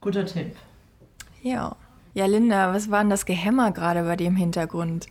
Guter 0.00 0.26
Tipp. 0.26 0.56
Ja. 1.42 1.76
Ja, 2.14 2.26
Linda, 2.26 2.72
was 2.72 2.90
war 2.90 3.00
denn 3.00 3.10
das 3.10 3.26
Gehämmer 3.26 3.72
gerade 3.72 4.02
bei 4.02 4.14
im 4.24 4.36
Hintergrund? 4.36 5.06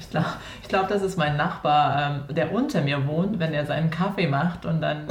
Ich 0.00 0.10
glaube, 0.10 0.26
ich 0.62 0.68
glaub, 0.68 0.88
das 0.88 1.02
ist 1.02 1.16
mein 1.16 1.36
Nachbar, 1.36 2.24
ähm, 2.28 2.34
der 2.34 2.52
unter 2.52 2.80
mir 2.80 3.06
wohnt, 3.06 3.38
wenn 3.38 3.52
er 3.52 3.66
seinen 3.66 3.90
Kaffee 3.90 4.26
macht 4.26 4.64
und 4.66 4.80
dann 4.80 5.06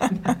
ähm, 0.00 0.36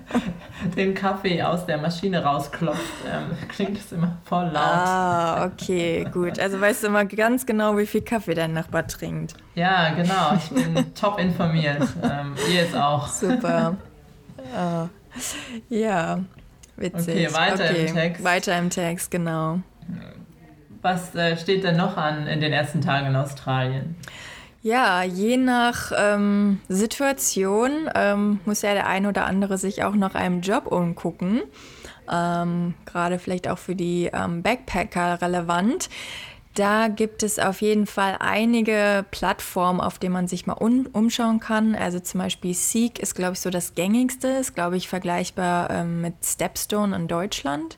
den 0.76 0.94
Kaffee 0.94 1.42
aus 1.42 1.66
der 1.66 1.78
Maschine 1.78 2.22
rausklopft, 2.22 2.80
ähm, 3.10 3.36
klingt 3.48 3.78
es 3.78 3.92
immer 3.92 4.18
voll 4.24 4.44
laut. 4.46 4.56
Ah, 4.56 5.46
okay, 5.46 6.06
gut. 6.12 6.38
Also 6.38 6.60
weißt 6.60 6.82
du 6.82 6.86
immer 6.88 7.04
ganz 7.04 7.46
genau, 7.46 7.76
wie 7.76 7.86
viel 7.86 8.02
Kaffee 8.02 8.34
dein 8.34 8.52
Nachbar 8.52 8.86
trinkt. 8.86 9.34
Ja, 9.54 9.90
genau. 9.94 10.34
Ich 10.36 10.50
bin 10.50 10.94
top 10.94 11.18
informiert. 11.18 11.82
Ähm, 12.02 12.34
ihr 12.48 12.62
jetzt 12.62 12.76
auch. 12.76 13.08
Super. 13.08 13.76
Oh. 14.56 14.88
Ja, 15.68 16.20
witzig. 16.76 17.28
Okay, 17.28 17.34
weiter 17.34 17.64
okay. 17.64 17.86
im 17.86 17.94
Text. 17.94 18.24
Weiter 18.24 18.58
im 18.58 18.70
Text, 18.70 19.10
genau. 19.10 19.60
Was 20.84 21.14
äh, 21.14 21.38
steht 21.38 21.64
denn 21.64 21.78
noch 21.78 21.96
an 21.96 22.26
in 22.26 22.42
den 22.42 22.52
ersten 22.52 22.82
Tagen 22.82 23.06
in 23.06 23.16
Australien? 23.16 23.96
Ja, 24.60 25.02
je 25.02 25.38
nach 25.38 25.92
ähm, 25.96 26.60
Situation 26.68 27.88
ähm, 27.94 28.40
muss 28.44 28.60
ja 28.60 28.74
der 28.74 28.86
ein 28.86 29.06
oder 29.06 29.24
andere 29.24 29.56
sich 29.56 29.82
auch 29.82 29.94
nach 29.94 30.14
einem 30.14 30.42
Job 30.42 30.66
umgucken. 30.66 31.40
Ähm, 32.12 32.74
Gerade 32.84 33.18
vielleicht 33.18 33.48
auch 33.48 33.56
für 33.56 33.74
die 33.74 34.10
ähm, 34.12 34.42
Backpacker 34.42 35.22
relevant. 35.22 35.88
Da 36.54 36.86
gibt 36.86 37.24
es 37.24 37.40
auf 37.40 37.60
jeden 37.62 37.86
Fall 37.86 38.16
einige 38.20 39.04
Plattformen, 39.10 39.80
auf 39.80 39.98
denen 39.98 40.12
man 40.12 40.28
sich 40.28 40.46
mal 40.46 40.52
um, 40.52 40.86
umschauen 40.92 41.40
kann. 41.40 41.74
Also 41.74 41.98
zum 41.98 42.20
Beispiel 42.20 42.54
Seek 42.54 43.00
ist, 43.00 43.16
glaube 43.16 43.32
ich, 43.32 43.40
so 43.40 43.50
das 43.50 43.74
gängigste, 43.74 44.28
ist, 44.28 44.54
glaube 44.54 44.76
ich, 44.76 44.88
vergleichbar 44.88 45.70
ähm, 45.70 46.00
mit 46.00 46.14
Stepstone 46.24 46.94
in 46.94 47.08
Deutschland. 47.08 47.76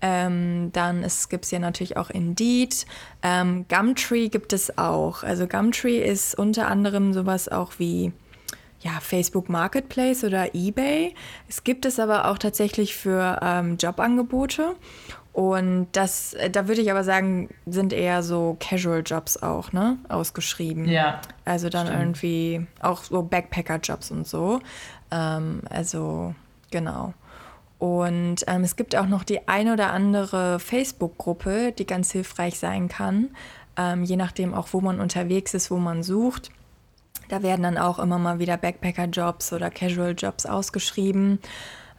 Ähm, 0.00 0.70
dann 0.72 1.06
gibt 1.28 1.44
es 1.44 1.50
ja 1.52 1.60
natürlich 1.60 1.96
auch 1.96 2.10
Indeed. 2.10 2.86
Ähm, 3.22 3.66
Gumtree 3.68 4.28
gibt 4.28 4.52
es 4.52 4.78
auch. 4.78 5.22
Also 5.22 5.46
Gumtree 5.46 5.98
ist 6.02 6.36
unter 6.36 6.66
anderem 6.66 7.12
sowas 7.12 7.48
auch 7.48 7.72
wie 7.78 8.12
ja, 8.80 8.98
Facebook 9.00 9.48
Marketplace 9.48 10.24
oder 10.24 10.54
eBay. 10.54 11.14
Es 11.48 11.64
gibt 11.64 11.84
es 11.84 11.98
aber 11.98 12.28
auch 12.28 12.38
tatsächlich 12.38 12.96
für 12.96 13.38
ähm, 13.42 13.76
Jobangebote. 13.76 14.76
Und 15.38 15.86
das, 15.92 16.34
äh, 16.34 16.50
da 16.50 16.66
würde 16.66 16.80
ich 16.80 16.90
aber 16.90 17.04
sagen, 17.04 17.48
sind 17.64 17.92
eher 17.92 18.24
so 18.24 18.56
Casual-Jobs 18.58 19.40
auch, 19.40 19.72
ne? 19.72 19.96
Ausgeschrieben. 20.08 20.88
Ja. 20.88 21.20
Also 21.44 21.68
dann 21.68 21.86
stimmt. 21.86 22.00
irgendwie 22.00 22.66
auch 22.80 23.04
so 23.04 23.22
Backpacker-Jobs 23.22 24.10
und 24.10 24.26
so. 24.26 24.58
Ähm, 25.12 25.62
also, 25.70 26.34
genau. 26.72 27.14
Und 27.78 28.38
ähm, 28.48 28.64
es 28.64 28.74
gibt 28.74 28.96
auch 28.96 29.06
noch 29.06 29.22
die 29.22 29.46
ein 29.46 29.70
oder 29.70 29.92
andere 29.92 30.58
Facebook-Gruppe, 30.58 31.70
die 31.70 31.86
ganz 31.86 32.10
hilfreich 32.10 32.58
sein 32.58 32.88
kann, 32.88 33.28
ähm, 33.76 34.02
je 34.02 34.16
nachdem 34.16 34.54
auch, 34.54 34.66
wo 34.72 34.80
man 34.80 34.98
unterwegs 34.98 35.54
ist, 35.54 35.70
wo 35.70 35.76
man 35.76 36.02
sucht. 36.02 36.50
Da 37.28 37.44
werden 37.44 37.62
dann 37.62 37.78
auch 37.78 38.00
immer 38.00 38.18
mal 38.18 38.40
wieder 38.40 38.56
Backpacker-Jobs 38.56 39.52
oder 39.52 39.70
Casual-Jobs 39.70 40.46
ausgeschrieben. 40.46 41.38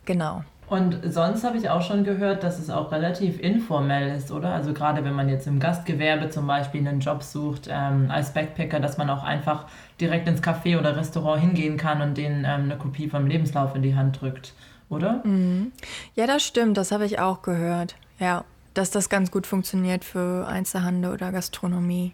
Genau. 0.04 0.44
Und 0.70 1.00
sonst 1.04 1.44
habe 1.44 1.58
ich 1.58 1.70
auch 1.70 1.82
schon 1.82 2.04
gehört, 2.04 2.44
dass 2.44 2.60
es 2.60 2.70
auch 2.70 2.92
relativ 2.92 3.40
informell 3.40 4.16
ist, 4.16 4.32
oder? 4.32 4.54
Also 4.54 4.74
gerade 4.74 5.04
wenn 5.04 5.14
man 5.14 5.28
jetzt 5.28 5.48
im 5.48 5.60
Gastgewerbe 5.60 6.30
zum 6.30 6.46
Beispiel 6.46 6.88
einen 6.88 7.00
Job 7.00 7.24
sucht 7.24 7.68
ähm, 7.72 8.12
als 8.12 8.34
Backpacker, 8.34 8.80
dass 8.80 8.98
man 8.98 9.10
auch 9.10 9.24
einfach 9.24 9.66
direkt 10.00 10.28
ins 10.28 10.44
Café 10.44 10.78
oder 10.78 10.96
Restaurant 10.96 11.42
hingehen 11.42 11.78
kann 11.78 12.02
und 12.02 12.18
denen 12.18 12.46
ähm, 12.46 12.64
eine 12.64 12.78
Kopie 12.78 13.10
vom 13.10 13.26
Lebenslauf 13.26 13.76
in 13.76 13.82
die 13.82 13.96
Hand 13.96 14.22
drückt 14.22 14.54
oder? 14.90 15.22
Mhm. 15.24 15.72
Ja, 16.16 16.28
das 16.28 16.44
stimmt, 16.44 16.78
das 16.78 16.92
habe 16.92 17.06
ich 17.06 17.20
auch 17.20 17.42
gehört. 17.42 17.96
Ja, 18.20 18.44
dass 18.74 18.92
das 18.92 19.10
ganz 19.10 19.32
gut 19.32 19.48
funktioniert 19.48 20.04
für 20.04 20.48
Einzelhandel 20.48 21.14
oder 21.14 21.32
Gastronomie. 21.32 22.14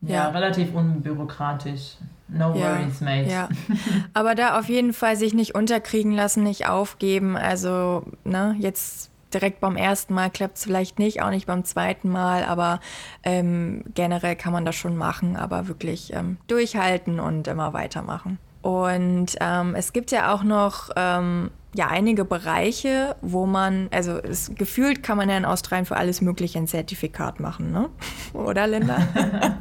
Ja, 0.00 0.14
ja. 0.14 0.28
relativ 0.28 0.74
unbürokratisch. 0.74 1.96
No 2.28 2.54
ja, 2.54 2.78
worries, 2.78 3.00
mate. 3.00 3.30
Ja. 3.30 3.48
Aber 4.14 4.34
da 4.34 4.58
auf 4.58 4.68
jeden 4.68 4.92
Fall 4.92 5.16
sich 5.16 5.34
nicht 5.34 5.54
unterkriegen 5.54 6.12
lassen, 6.12 6.42
nicht 6.42 6.68
aufgeben. 6.68 7.36
Also, 7.36 8.04
ne, 8.24 8.54
jetzt 8.58 9.10
direkt 9.32 9.60
beim 9.60 9.76
ersten 9.76 10.14
Mal 10.14 10.30
klappt 10.30 10.58
es 10.58 10.64
vielleicht 10.64 10.98
nicht, 10.98 11.22
auch 11.22 11.30
nicht 11.30 11.46
beim 11.46 11.64
zweiten 11.64 12.08
Mal, 12.08 12.44
aber 12.44 12.80
ähm, 13.22 13.84
generell 13.94 14.36
kann 14.36 14.52
man 14.52 14.64
das 14.64 14.76
schon 14.76 14.96
machen, 14.96 15.36
aber 15.36 15.68
wirklich 15.68 16.12
ähm, 16.14 16.38
durchhalten 16.46 17.20
und 17.20 17.46
immer 17.46 17.72
weitermachen. 17.72 18.38
Und 18.62 19.36
ähm, 19.40 19.74
es 19.74 19.92
gibt 19.92 20.10
ja 20.10 20.32
auch 20.32 20.42
noch 20.42 20.90
ähm, 20.96 21.50
ja 21.74 21.88
einige 21.88 22.24
Bereiche, 22.24 23.16
wo 23.20 23.46
man, 23.46 23.88
also 23.90 24.18
es, 24.18 24.52
gefühlt 24.54 25.02
kann 25.02 25.16
man 25.16 25.28
ja 25.28 25.36
in 25.36 25.44
Australien 25.44 25.86
für 25.86 25.96
alles 25.96 26.20
Mögliche 26.20 26.58
ein 26.58 26.66
Zertifikat 26.66 27.40
machen, 27.40 27.72
ne? 27.72 27.90
Oder 28.32 28.66
Linda? 28.66 28.98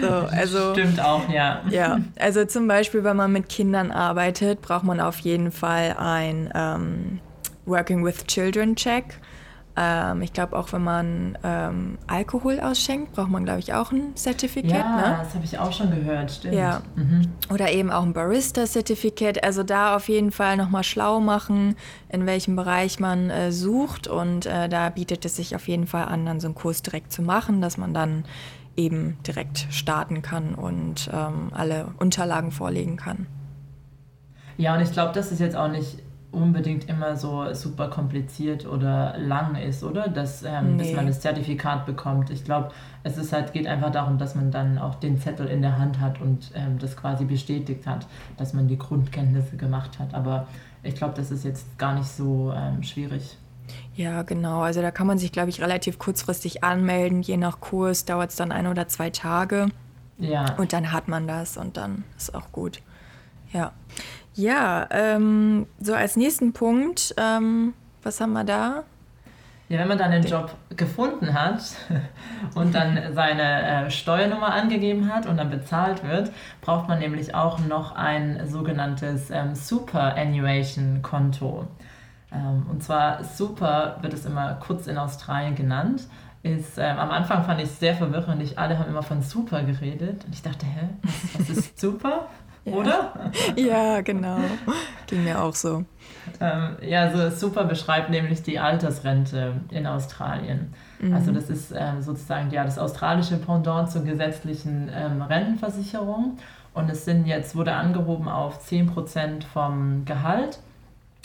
so, 0.00 0.08
also, 0.08 0.72
Stimmt 0.72 1.00
auch, 1.00 1.28
ja. 1.28 1.62
Ja, 1.70 2.00
also 2.18 2.44
zum 2.44 2.68
Beispiel, 2.68 3.04
wenn 3.04 3.16
man 3.16 3.32
mit 3.32 3.48
Kindern 3.48 3.90
arbeitet, 3.90 4.60
braucht 4.60 4.84
man 4.84 5.00
auf 5.00 5.18
jeden 5.20 5.50
Fall 5.50 5.96
ein 5.98 6.50
ähm, 6.54 7.20
Working 7.66 8.04
with 8.04 8.26
Children 8.26 8.76
Check. 8.76 9.18
Ähm, 9.76 10.22
ich 10.22 10.32
glaube 10.32 10.56
auch, 10.56 10.72
wenn 10.72 10.84
man 10.84 11.36
ähm, 11.42 11.98
Alkohol 12.06 12.60
ausschenkt, 12.60 13.12
braucht 13.12 13.30
man, 13.30 13.44
glaube 13.44 13.58
ich, 13.58 13.74
auch 13.74 13.90
ein 13.90 14.14
Certificate. 14.16 14.70
Ja, 14.70 14.96
ne? 14.96 15.16
das 15.20 15.34
habe 15.34 15.44
ich 15.44 15.58
auch 15.58 15.72
schon 15.72 15.90
gehört, 15.90 16.30
stimmt. 16.30 16.54
Ja. 16.54 16.82
Mhm. 16.94 17.22
Oder 17.52 17.72
eben 17.72 17.90
auch 17.90 18.02
ein 18.04 18.12
Barista-Certificate. 18.12 19.42
Also 19.42 19.64
da 19.64 19.96
auf 19.96 20.08
jeden 20.08 20.30
Fall 20.30 20.56
nochmal 20.56 20.84
schlau 20.84 21.18
machen, 21.18 21.74
in 22.08 22.24
welchem 22.26 22.54
Bereich 22.54 23.00
man 23.00 23.30
äh, 23.30 23.50
sucht. 23.50 24.06
Und 24.06 24.46
äh, 24.46 24.68
da 24.68 24.90
bietet 24.90 25.24
es 25.24 25.36
sich 25.36 25.56
auf 25.56 25.66
jeden 25.66 25.88
Fall 25.88 26.04
an, 26.04 26.24
dann 26.24 26.38
so 26.38 26.46
einen 26.46 26.54
Kurs 26.54 26.82
direkt 26.82 27.12
zu 27.12 27.22
machen, 27.22 27.60
dass 27.60 27.76
man 27.76 27.92
dann 27.92 28.24
eben 28.76 29.18
direkt 29.26 29.66
starten 29.70 30.22
kann 30.22 30.54
und 30.54 31.10
ähm, 31.12 31.50
alle 31.52 31.88
Unterlagen 31.98 32.52
vorlegen 32.52 32.96
kann. 32.96 33.26
Ja, 34.56 34.74
und 34.74 34.82
ich 34.82 34.92
glaube, 34.92 35.12
das 35.12 35.32
ist 35.32 35.40
jetzt 35.40 35.56
auch 35.56 35.68
nicht 35.68 36.03
unbedingt 36.34 36.88
immer 36.88 37.16
so 37.16 37.52
super 37.54 37.88
kompliziert 37.88 38.66
oder 38.66 39.16
lang 39.18 39.56
ist, 39.56 39.84
oder? 39.84 40.08
Dass, 40.08 40.42
ähm, 40.42 40.76
nee. 40.76 40.84
dass 40.84 40.96
man 40.96 41.06
das 41.06 41.20
Zertifikat 41.20 41.86
bekommt. 41.86 42.30
Ich 42.30 42.44
glaube, 42.44 42.70
es 43.02 43.16
ist 43.16 43.32
halt, 43.32 43.52
geht 43.52 43.66
einfach 43.66 43.92
darum, 43.92 44.18
dass 44.18 44.34
man 44.34 44.50
dann 44.50 44.78
auch 44.78 44.96
den 44.96 45.18
Zettel 45.18 45.46
in 45.46 45.62
der 45.62 45.78
Hand 45.78 46.00
hat 46.00 46.20
und 46.20 46.50
ähm, 46.54 46.78
das 46.78 46.96
quasi 46.96 47.24
bestätigt 47.24 47.86
hat, 47.86 48.06
dass 48.36 48.52
man 48.52 48.68
die 48.68 48.78
Grundkenntnisse 48.78 49.56
gemacht 49.56 49.98
hat. 49.98 50.14
Aber 50.14 50.46
ich 50.82 50.94
glaube, 50.94 51.14
das 51.16 51.30
ist 51.30 51.44
jetzt 51.44 51.78
gar 51.78 51.94
nicht 51.94 52.08
so 52.08 52.52
ähm, 52.54 52.82
schwierig. 52.82 53.38
Ja, 53.94 54.22
genau. 54.22 54.60
Also 54.60 54.82
da 54.82 54.90
kann 54.90 55.06
man 55.06 55.18
sich, 55.18 55.32
glaube 55.32 55.50
ich, 55.50 55.60
relativ 55.60 55.98
kurzfristig 55.98 56.64
anmelden. 56.64 57.22
Je 57.22 57.36
nach 57.36 57.60
Kurs 57.60 58.04
dauert 58.04 58.30
es 58.30 58.36
dann 58.36 58.52
ein 58.52 58.66
oder 58.66 58.88
zwei 58.88 59.10
Tage. 59.10 59.68
Ja. 60.18 60.54
Und 60.56 60.72
dann 60.72 60.92
hat 60.92 61.08
man 61.08 61.26
das 61.26 61.56
und 61.56 61.76
dann 61.76 62.04
ist 62.16 62.34
auch 62.34 62.52
gut. 62.52 62.80
Ja. 63.52 63.72
Ja, 64.34 64.86
ähm, 64.90 65.66
so 65.80 65.94
als 65.94 66.16
nächsten 66.16 66.52
Punkt, 66.52 67.14
ähm, 67.16 67.72
was 68.02 68.20
haben 68.20 68.32
wir 68.32 68.44
da? 68.44 68.84
Ja, 69.68 69.78
wenn 69.78 69.88
man 69.88 69.96
dann 69.96 70.10
den 70.10 70.24
Job 70.24 70.54
gefunden 70.76 71.32
hat 71.32 71.62
und 72.54 72.74
dann 72.74 73.14
seine 73.14 73.86
äh, 73.86 73.90
Steuernummer 73.90 74.52
angegeben 74.52 75.10
hat 75.12 75.26
und 75.26 75.38
dann 75.38 75.50
bezahlt 75.50 76.04
wird, 76.04 76.32
braucht 76.60 76.88
man 76.88 76.98
nämlich 76.98 77.34
auch 77.34 77.58
noch 77.60 77.96
ein 77.96 78.46
sogenanntes 78.46 79.30
ähm, 79.30 79.54
Superannuation-Konto. 79.54 81.66
Ähm, 82.30 82.66
und 82.70 82.82
zwar 82.82 83.24
Super 83.24 83.96
wird 84.02 84.12
es 84.12 84.26
immer 84.26 84.54
kurz 84.54 84.86
in 84.86 84.98
Australien 84.98 85.54
genannt. 85.54 86.08
Ist, 86.42 86.76
ähm, 86.76 86.98
am 86.98 87.10
Anfang 87.10 87.44
fand 87.44 87.60
ich 87.60 87.68
es 87.68 87.80
sehr 87.80 87.94
verwirrend. 87.94 88.38
Nicht 88.38 88.58
alle 88.58 88.78
haben 88.78 88.90
immer 88.90 89.02
von 89.02 89.22
Super 89.22 89.62
geredet. 89.62 90.26
Und 90.26 90.34
ich 90.34 90.42
dachte, 90.42 90.66
hä, 90.66 90.90
was, 91.02 91.38
was 91.38 91.48
ist 91.56 91.80
Super? 91.80 92.26
Oder? 92.64 93.30
ja, 93.56 94.00
genau. 94.00 94.38
Ging 95.06 95.24
mir 95.24 95.42
auch 95.42 95.54
so. 95.54 95.84
Ähm, 96.40 96.76
ja, 96.82 97.12
so 97.12 97.30
super 97.30 97.64
beschreibt 97.64 98.10
nämlich 98.10 98.42
die 98.42 98.58
Altersrente 98.58 99.54
in 99.70 99.86
Australien. 99.86 100.72
Mhm. 100.98 101.14
Also 101.14 101.32
das 101.32 101.50
ist 101.50 101.72
ähm, 101.76 102.00
sozusagen 102.00 102.50
ja, 102.50 102.64
das 102.64 102.78
australische 102.78 103.36
Pendant 103.36 103.90
zur 103.90 104.04
gesetzlichen 104.04 104.90
ähm, 104.94 105.22
Rentenversicherung. 105.22 106.38
Und 106.72 106.90
es 106.90 107.04
sind 107.04 107.26
jetzt, 107.26 107.54
wurde 107.54 107.74
angehoben 107.74 108.28
auf 108.28 108.66
10% 108.66 109.44
vom 109.52 110.04
Gehalt. 110.04 110.58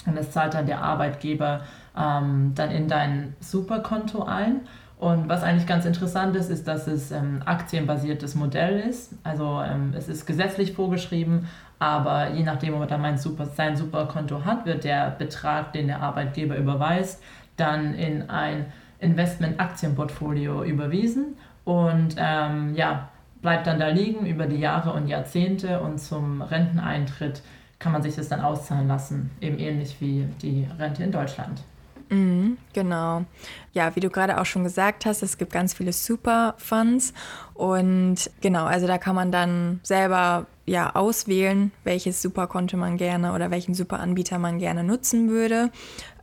Und 0.05 0.17
das 0.17 0.31
zahlt 0.31 0.53
dann 0.53 0.65
der 0.65 0.81
Arbeitgeber 0.81 1.61
ähm, 1.97 2.53
dann 2.55 2.71
in 2.71 2.87
dein 2.87 3.35
Superkonto 3.39 4.23
ein. 4.23 4.61
Und 4.99 5.29
was 5.29 5.43
eigentlich 5.43 5.65
ganz 5.65 5.85
interessant 5.85 6.35
ist, 6.35 6.49
ist, 6.49 6.67
dass 6.67 6.85
es 6.85 7.11
ähm, 7.11 7.41
aktienbasiertes 7.45 8.35
Modell 8.35 8.81
ist. 8.81 9.13
Also 9.23 9.61
ähm, 9.65 9.93
es 9.97 10.09
ist 10.09 10.25
gesetzlich 10.25 10.73
vorgeschrieben, 10.73 11.47
aber 11.79 12.31
je 12.31 12.43
nachdem, 12.43 12.73
ob 12.73 12.89
mein 12.99 13.17
Super, 13.17 13.45
sein 13.45 13.77
Superkonto 13.77 14.43
hat, 14.43 14.65
wird 14.65 14.83
der 14.83 15.11
Betrag, 15.11 15.71
den 15.71 15.87
der 15.87 16.01
Arbeitgeber 16.01 16.57
überweist, 16.57 17.23
dann 17.55 17.93
in 17.93 18.29
ein 18.29 18.65
Investment-Aktienportfolio 18.99 20.65
überwiesen 20.65 21.37
und 21.63 22.15
ähm, 22.17 22.75
ja, 22.75 23.07
bleibt 23.41 23.67
dann 23.67 23.79
da 23.79 23.87
liegen 23.87 24.25
über 24.25 24.47
die 24.47 24.59
Jahre 24.59 24.91
und 24.91 25.07
Jahrzehnte 25.07 25.79
und 25.79 25.99
zum 25.99 26.41
Renteneintritt 26.41 27.41
kann 27.79 27.93
man 27.93 28.03
sich 28.03 28.15
das 28.15 28.27
dann 28.27 28.41
auszahlen 28.41 28.89
lassen, 28.89 29.31
eben 29.39 29.57
ähnlich 29.57 30.01
wie 30.01 30.27
die 30.41 30.67
Rente 30.77 31.03
in 31.03 31.13
Deutschland. 31.13 31.61
Mhm, 32.09 32.57
genau. 32.73 33.25
Ja, 33.73 33.95
wie 33.95 33.99
du 33.99 34.09
gerade 34.09 34.39
auch 34.41 34.45
schon 34.45 34.63
gesagt 34.63 35.05
hast, 35.05 35.21
es 35.21 35.37
gibt 35.37 35.51
ganz 35.53 35.73
viele 35.75 35.93
Superfunds 35.93 37.13
und 37.53 38.31
genau, 38.41 38.65
also 38.65 38.87
da 38.87 38.97
kann 38.97 39.15
man 39.15 39.31
dann 39.31 39.79
selber 39.83 40.47
ja 40.69 40.95
auswählen, 40.95 41.71
welches 41.83 42.21
Superkonto 42.21 42.77
man 42.77 42.97
gerne 42.97 43.33
oder 43.33 43.51
welchen 43.51 43.73
Superanbieter 43.73 44.39
man 44.39 44.59
gerne 44.59 44.83
nutzen 44.83 45.29
würde. 45.29 45.71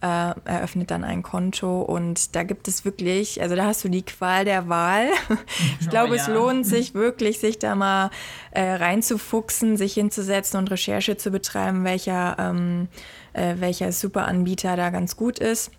Äh, 0.02 0.34
eröffnet 0.44 0.90
dann 0.90 1.04
ein 1.04 1.22
Konto 1.22 1.80
und 1.80 2.36
da 2.36 2.42
gibt 2.42 2.68
es 2.68 2.84
wirklich, 2.84 3.40
also 3.40 3.56
da 3.56 3.64
hast 3.64 3.82
du 3.82 3.88
die 3.88 4.02
Qual 4.02 4.44
der 4.44 4.68
Wahl. 4.68 5.08
ich 5.80 5.88
glaube, 5.88 6.12
oh, 6.12 6.14
ja. 6.14 6.22
es 6.22 6.28
lohnt 6.28 6.66
sich 6.66 6.94
wirklich, 6.94 7.38
sich 7.38 7.58
da 7.58 7.74
mal 7.74 8.10
äh, 8.50 8.62
reinzufuchsen, 8.62 9.76
sich 9.76 9.94
hinzusetzen 9.94 10.58
und 10.58 10.70
Recherche 10.70 11.16
zu 11.16 11.30
betreiben, 11.30 11.84
welcher 11.84 12.36
ähm, 12.38 12.88
äh, 13.36 13.56
welcher 13.58 13.92
Superanbieter 13.92 14.76
da 14.76 14.90
ganz 14.90 15.16
gut 15.16 15.38
ist. 15.38 15.70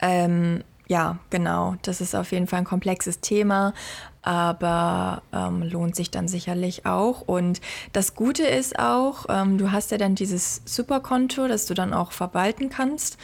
Ähm, 0.00 0.64
ja, 0.90 1.18
genau, 1.30 1.76
das 1.82 2.00
ist 2.00 2.16
auf 2.16 2.32
jeden 2.32 2.48
Fall 2.48 2.58
ein 2.58 2.64
komplexes 2.64 3.20
Thema, 3.20 3.74
aber 4.22 5.22
ähm, 5.32 5.62
lohnt 5.62 5.94
sich 5.94 6.10
dann 6.10 6.26
sicherlich 6.26 6.84
auch. 6.84 7.20
Und 7.20 7.60
das 7.92 8.16
Gute 8.16 8.42
ist 8.42 8.76
auch, 8.76 9.26
ähm, 9.28 9.56
du 9.56 9.70
hast 9.70 9.92
ja 9.92 9.98
dann 9.98 10.16
dieses 10.16 10.62
Superkonto, 10.64 11.46
das 11.46 11.66
du 11.66 11.74
dann 11.74 11.94
auch 11.94 12.10
verwalten 12.10 12.70
kannst. 12.70 13.18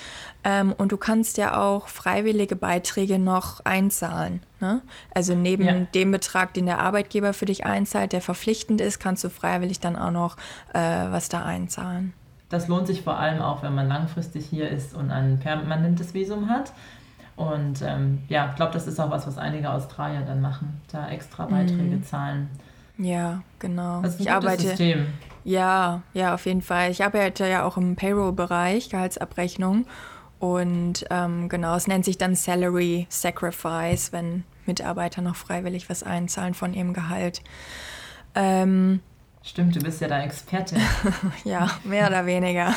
Ähm, 0.44 0.74
und 0.78 0.92
du 0.92 0.96
kannst 0.96 1.38
ja 1.38 1.60
auch 1.60 1.88
freiwillige 1.88 2.54
Beiträge 2.54 3.18
noch 3.18 3.64
einzahlen. 3.64 4.44
Ne? 4.60 4.80
Also 5.12 5.34
neben 5.34 5.64
ja. 5.64 5.74
dem 5.92 6.12
Betrag, 6.12 6.54
den 6.54 6.66
der 6.66 6.78
Arbeitgeber 6.78 7.32
für 7.32 7.46
dich 7.46 7.66
einzahlt, 7.66 8.12
der 8.12 8.20
verpflichtend 8.20 8.80
ist, 8.80 9.00
kannst 9.00 9.24
du 9.24 9.28
freiwillig 9.28 9.80
dann 9.80 9.96
auch 9.96 10.12
noch 10.12 10.36
äh, 10.72 10.78
was 10.78 11.28
da 11.28 11.44
einzahlen. 11.44 12.12
Das 12.48 12.68
lohnt 12.68 12.86
sich 12.86 13.02
vor 13.02 13.18
allem 13.18 13.42
auch, 13.42 13.64
wenn 13.64 13.74
man 13.74 13.88
langfristig 13.88 14.46
hier 14.46 14.70
ist 14.70 14.94
und 14.94 15.10
ein 15.10 15.40
permanentes 15.40 16.14
Visum 16.14 16.48
hat. 16.48 16.72
Und 17.36 17.82
ähm, 17.82 18.22
ja, 18.28 18.48
ich 18.50 18.56
glaube, 18.56 18.72
das 18.72 18.86
ist 18.86 18.98
auch 18.98 19.10
was, 19.10 19.26
was 19.26 19.36
einige 19.36 19.70
Australier 19.70 20.22
dann 20.22 20.40
machen, 20.40 20.80
da 20.90 21.08
extra 21.08 21.44
Beiträge 21.44 21.96
mm. 21.96 22.02
zahlen. 22.02 22.48
Ja, 22.98 23.42
genau. 23.58 24.00
Das 24.00 24.14
ist 24.14 24.20
ein 24.20 24.22
ich 24.22 24.32
arbeite. 24.32 24.62
System. 24.62 25.06
Ja, 25.44 26.02
ja, 26.14 26.34
auf 26.34 26.46
jeden 26.46 26.62
Fall. 26.62 26.90
Ich 26.90 27.04
arbeite 27.04 27.46
ja 27.46 27.64
auch 27.64 27.76
im 27.76 27.94
Payroll-Bereich, 27.94 28.88
Gehaltsabrechnung. 28.88 29.86
Und 30.38 31.04
ähm, 31.10 31.48
genau, 31.48 31.76
es 31.76 31.86
nennt 31.86 32.04
sich 32.04 32.18
dann 32.18 32.34
Salary 32.34 33.06
Sacrifice, 33.10 34.12
wenn 34.12 34.44
Mitarbeiter 34.66 35.22
noch 35.22 35.36
freiwillig 35.36 35.88
was 35.88 36.02
einzahlen 36.02 36.54
von 36.54 36.74
ihrem 36.74 36.94
Gehalt. 36.94 37.42
Ähm, 38.34 39.00
Stimmt, 39.42 39.76
du 39.76 39.80
bist 39.80 40.00
ja 40.00 40.08
da 40.08 40.22
Expertin. 40.22 40.80
ja, 41.44 41.70
mehr 41.84 42.08
oder 42.08 42.26
weniger. 42.26 42.74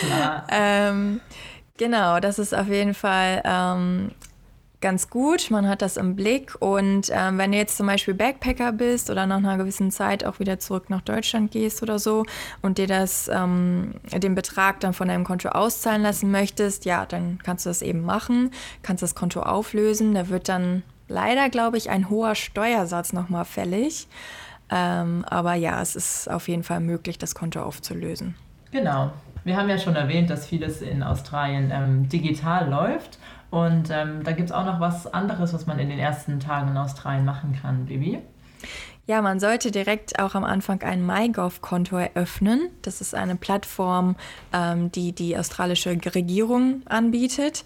Klar. 0.00 0.46
ähm, 0.50 1.20
genau, 1.82 2.20
das 2.20 2.38
ist 2.38 2.54
auf 2.54 2.68
jeden 2.68 2.94
Fall 2.94 3.42
ähm, 3.44 4.12
ganz 4.80 5.10
gut. 5.10 5.50
Man 5.50 5.68
hat 5.68 5.82
das 5.82 5.96
im 5.96 6.14
Blick. 6.14 6.54
Und 6.60 7.08
ähm, 7.10 7.38
wenn 7.38 7.50
du 7.50 7.58
jetzt 7.58 7.76
zum 7.76 7.88
Beispiel 7.88 8.14
Backpacker 8.14 8.70
bist 8.70 9.10
oder 9.10 9.26
nach 9.26 9.38
einer 9.38 9.56
gewissen 9.56 9.90
Zeit 9.90 10.24
auch 10.24 10.38
wieder 10.38 10.60
zurück 10.60 10.90
nach 10.90 11.00
Deutschland 11.00 11.50
gehst 11.50 11.82
oder 11.82 11.98
so 11.98 12.24
und 12.60 12.78
dir 12.78 12.86
das, 12.86 13.28
ähm, 13.32 13.94
den 14.12 14.36
Betrag 14.36 14.78
dann 14.78 14.92
von 14.92 15.08
deinem 15.08 15.24
Konto 15.24 15.48
auszahlen 15.48 16.02
lassen 16.02 16.30
möchtest, 16.30 16.84
ja, 16.84 17.04
dann 17.04 17.40
kannst 17.42 17.66
du 17.66 17.70
das 17.70 17.82
eben 17.82 18.02
machen, 18.02 18.52
kannst 18.82 19.02
das 19.02 19.16
Konto 19.16 19.40
auflösen. 19.40 20.14
Da 20.14 20.28
wird 20.28 20.48
dann 20.48 20.84
leider, 21.08 21.48
glaube 21.48 21.78
ich, 21.78 21.90
ein 21.90 22.10
hoher 22.10 22.36
Steuersatz 22.36 23.12
nochmal 23.12 23.44
fällig. 23.44 24.06
Ähm, 24.70 25.24
aber 25.28 25.54
ja, 25.54 25.82
es 25.82 25.96
ist 25.96 26.30
auf 26.30 26.46
jeden 26.46 26.62
Fall 26.62 26.78
möglich, 26.78 27.18
das 27.18 27.34
Konto 27.34 27.60
aufzulösen. 27.60 28.36
Genau. 28.70 29.12
Wir 29.44 29.56
haben 29.56 29.68
ja 29.68 29.78
schon 29.78 29.96
erwähnt, 29.96 30.30
dass 30.30 30.46
vieles 30.46 30.82
in 30.82 31.02
Australien 31.02 31.70
ähm, 31.72 32.08
digital 32.08 32.68
läuft. 32.68 33.18
Und 33.50 33.90
ähm, 33.90 34.24
da 34.24 34.32
gibt 34.32 34.48
es 34.48 34.52
auch 34.52 34.64
noch 34.64 34.80
was 34.80 35.12
anderes, 35.12 35.52
was 35.52 35.66
man 35.66 35.78
in 35.78 35.88
den 35.90 35.98
ersten 35.98 36.40
Tagen 36.40 36.70
in 36.70 36.76
Australien 36.76 37.24
machen 37.24 37.58
kann, 37.60 37.86
Bibi. 37.86 38.18
Ja, 39.06 39.20
man 39.20 39.40
sollte 39.40 39.72
direkt 39.72 40.20
auch 40.20 40.36
am 40.36 40.44
Anfang 40.44 40.80
ein 40.82 41.04
MyGov-Konto 41.04 41.98
eröffnen. 41.98 42.70
Das 42.82 43.00
ist 43.00 43.16
eine 43.16 43.34
Plattform, 43.34 44.14
ähm, 44.52 44.92
die 44.92 45.12
die 45.12 45.36
australische 45.36 45.90
Regierung 45.90 46.82
anbietet, 46.86 47.64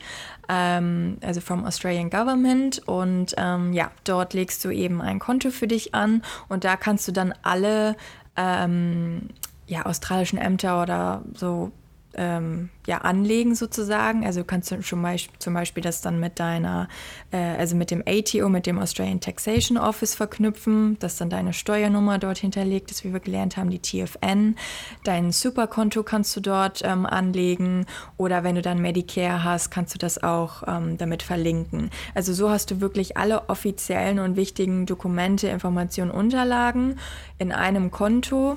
ähm, 0.48 1.18
also 1.20 1.42
vom 1.42 1.66
Australian 1.66 2.08
Government. 2.08 2.80
Und 2.88 3.34
ähm, 3.36 3.74
ja, 3.74 3.90
dort 4.04 4.32
legst 4.32 4.64
du 4.64 4.70
eben 4.70 5.02
ein 5.02 5.18
Konto 5.18 5.50
für 5.50 5.68
dich 5.68 5.94
an 5.94 6.22
und 6.48 6.64
da 6.64 6.76
kannst 6.76 7.06
du 7.06 7.12
dann 7.12 7.34
alle 7.42 7.96
ähm, 8.34 9.28
ja, 9.66 9.86
australischen 9.86 10.38
Ämter 10.38 10.82
oder 10.82 11.22
so 11.34 11.72
ähm, 12.16 12.70
ja, 12.86 12.98
anlegen 12.98 13.54
sozusagen. 13.54 14.24
Also 14.24 14.42
kannst 14.42 14.70
du 14.70 14.82
schon 14.82 15.00
mal, 15.00 15.16
zum 15.38 15.54
Beispiel 15.54 15.82
das 15.82 16.00
dann 16.00 16.18
mit 16.18 16.38
deiner, 16.38 16.88
äh, 17.30 17.36
also 17.36 17.76
mit 17.76 17.90
dem 17.90 18.02
ATO, 18.06 18.48
mit 18.48 18.66
dem 18.66 18.78
Australian 18.78 19.20
Taxation 19.20 19.76
Office 19.76 20.14
verknüpfen, 20.14 20.98
dass 20.98 21.16
dann 21.16 21.30
deine 21.30 21.52
Steuernummer 21.52 22.18
dort 22.18 22.38
hinterlegt 22.38 22.90
ist, 22.90 23.04
wie 23.04 23.12
wir 23.12 23.20
gelernt 23.20 23.56
haben, 23.56 23.70
die 23.70 23.80
TFN. 23.80 24.56
Dein 25.04 25.30
Superkonto 25.30 26.02
kannst 26.02 26.34
du 26.36 26.40
dort 26.40 26.82
ähm, 26.84 27.06
anlegen 27.06 27.86
oder 28.16 28.44
wenn 28.44 28.54
du 28.54 28.62
dann 28.62 28.80
Medicare 28.80 29.44
hast, 29.44 29.70
kannst 29.70 29.94
du 29.94 29.98
das 29.98 30.22
auch 30.22 30.62
ähm, 30.66 30.96
damit 30.96 31.22
verlinken. 31.22 31.90
Also 32.14 32.32
so 32.32 32.50
hast 32.50 32.70
du 32.70 32.80
wirklich 32.80 33.16
alle 33.16 33.48
offiziellen 33.48 34.18
und 34.18 34.36
wichtigen 34.36 34.86
Dokumente, 34.86 35.48
Informationen, 35.48 36.10
Unterlagen 36.10 36.98
in 37.38 37.52
einem 37.52 37.90
Konto 37.90 38.56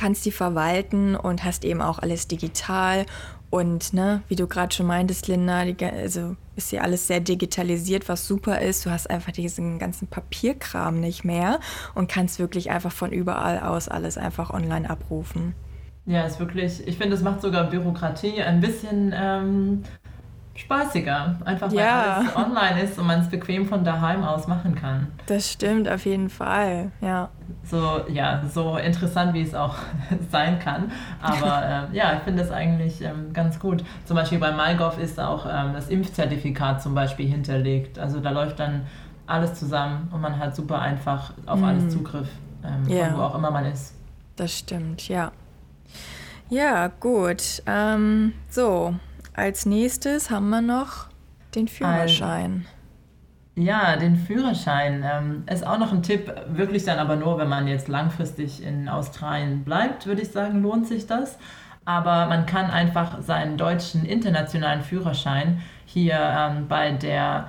kannst 0.00 0.24
die 0.24 0.32
verwalten 0.32 1.14
und 1.14 1.44
hast 1.44 1.62
eben 1.64 1.82
auch 1.82 1.98
alles 1.98 2.26
digital. 2.26 3.04
Und 3.50 3.92
ne, 3.92 4.22
wie 4.28 4.36
du 4.36 4.46
gerade 4.46 4.74
schon 4.74 4.86
meintest, 4.86 5.28
Linda, 5.28 5.64
die, 5.64 5.84
also 5.84 6.36
ist 6.56 6.72
ja 6.72 6.80
alles 6.80 7.06
sehr 7.06 7.20
digitalisiert, 7.20 8.08
was 8.08 8.26
super 8.26 8.62
ist. 8.62 8.86
Du 8.86 8.90
hast 8.90 9.10
einfach 9.10 9.32
diesen 9.32 9.78
ganzen 9.78 10.08
Papierkram 10.08 11.00
nicht 11.00 11.24
mehr 11.24 11.60
und 11.94 12.10
kannst 12.10 12.38
wirklich 12.38 12.70
einfach 12.70 12.92
von 12.92 13.12
überall 13.12 13.60
aus 13.60 13.88
alles 13.88 14.16
einfach 14.16 14.50
online 14.50 14.88
abrufen. 14.88 15.54
Ja, 16.06 16.24
ist 16.24 16.40
wirklich, 16.40 16.86
ich 16.88 16.96
finde, 16.96 17.14
es 17.14 17.22
macht 17.22 17.42
sogar 17.42 17.68
Bürokratie 17.68 18.40
ein 18.40 18.60
bisschen 18.60 19.12
ähm, 19.14 19.82
spaßiger. 20.60 21.36
Einfach 21.44 21.70
weil 21.70 21.78
ja. 21.78 22.16
alles 22.16 22.36
online 22.36 22.82
ist 22.82 22.98
und 22.98 23.06
man 23.06 23.20
es 23.20 23.28
bequem 23.28 23.66
von 23.66 23.84
daheim 23.84 24.22
aus 24.22 24.46
machen 24.46 24.74
kann. 24.74 25.08
Das 25.26 25.50
stimmt 25.50 25.88
auf 25.88 26.04
jeden 26.04 26.30
Fall, 26.30 26.92
ja. 27.00 27.30
So, 27.64 28.00
ja, 28.08 28.42
so 28.52 28.76
interessant, 28.76 29.34
wie 29.34 29.42
es 29.42 29.54
auch 29.54 29.76
sein 30.30 30.58
kann. 30.58 30.90
Aber 31.20 31.88
äh, 31.92 31.96
ja, 31.96 32.14
ich 32.14 32.20
finde 32.20 32.42
es 32.42 32.50
eigentlich 32.50 33.00
ähm, 33.02 33.32
ganz 33.32 33.58
gut. 33.58 33.84
Zum 34.04 34.16
Beispiel 34.16 34.38
bei 34.38 34.52
MyGov 34.52 34.98
ist 34.98 35.18
auch 35.18 35.46
ähm, 35.46 35.72
das 35.72 35.88
Impfzertifikat 35.88 36.82
zum 36.82 36.94
Beispiel 36.94 37.28
hinterlegt. 37.28 37.98
Also 37.98 38.20
da 38.20 38.30
läuft 38.30 38.60
dann 38.60 38.86
alles 39.26 39.54
zusammen 39.54 40.08
und 40.12 40.20
man 40.20 40.38
hat 40.38 40.56
super 40.56 40.80
einfach 40.80 41.32
auf 41.46 41.62
alles 41.62 41.84
mhm. 41.84 41.90
Zugriff, 41.90 42.28
ähm, 42.64 42.84
von 42.84 43.18
wo 43.18 43.22
auch 43.22 43.34
immer 43.34 43.50
man 43.50 43.64
ist. 43.66 43.94
Das 44.36 44.56
stimmt, 44.58 45.08
ja. 45.08 45.32
Ja, 46.48 46.88
gut. 46.88 47.62
Ähm, 47.66 48.32
so, 48.48 48.94
als 49.34 49.66
nächstes 49.66 50.30
haben 50.30 50.50
wir 50.50 50.60
noch 50.60 51.08
den 51.54 51.68
Führerschein. 51.68 52.66
Ein, 53.56 53.64
ja, 53.64 53.96
den 53.96 54.16
Führerschein 54.16 55.04
ähm, 55.04 55.44
ist 55.52 55.66
auch 55.66 55.78
noch 55.78 55.92
ein 55.92 56.02
Tipp, 56.02 56.32
wirklich 56.48 56.84
dann 56.84 56.98
aber 56.98 57.16
nur, 57.16 57.38
wenn 57.38 57.48
man 57.48 57.66
jetzt 57.66 57.88
langfristig 57.88 58.62
in 58.62 58.88
Australien 58.88 59.64
bleibt, 59.64 60.06
würde 60.06 60.22
ich 60.22 60.30
sagen, 60.30 60.62
lohnt 60.62 60.86
sich 60.86 61.06
das. 61.06 61.38
Aber 61.84 62.26
man 62.26 62.46
kann 62.46 62.70
einfach 62.70 63.22
seinen 63.22 63.56
deutschen 63.56 64.04
internationalen 64.04 64.82
Führerschein 64.82 65.60
hier 65.86 66.18
ähm, 66.18 66.68
bei 66.68 66.92
der 66.92 67.48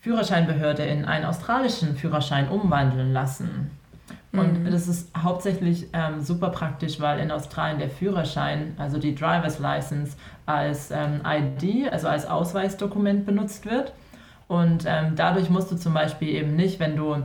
Führerscheinbehörde 0.00 0.82
in 0.82 1.04
einen 1.04 1.26
australischen 1.26 1.96
Führerschein 1.96 2.48
umwandeln 2.48 3.12
lassen. 3.12 3.70
Und 4.32 4.64
mhm. 4.64 4.70
das 4.70 4.86
ist 4.86 5.10
hauptsächlich 5.16 5.88
ähm, 5.92 6.20
super 6.20 6.50
praktisch, 6.50 7.00
weil 7.00 7.18
in 7.18 7.30
Australien 7.30 7.78
der 7.78 7.90
Führerschein, 7.90 8.74
also 8.78 8.98
die 8.98 9.14
Driver's 9.14 9.58
License, 9.58 10.16
als 10.46 10.90
ähm, 10.90 11.20
ID, 11.24 11.92
also 11.92 12.08
als 12.08 12.26
Ausweisdokument 12.26 13.26
benutzt 13.26 13.66
wird. 13.66 13.92
Und 14.46 14.84
ähm, 14.86 15.14
dadurch 15.16 15.50
musst 15.50 15.70
du 15.70 15.76
zum 15.76 15.94
Beispiel 15.94 16.28
eben 16.28 16.56
nicht, 16.56 16.80
wenn 16.80 16.96
du 16.96 17.16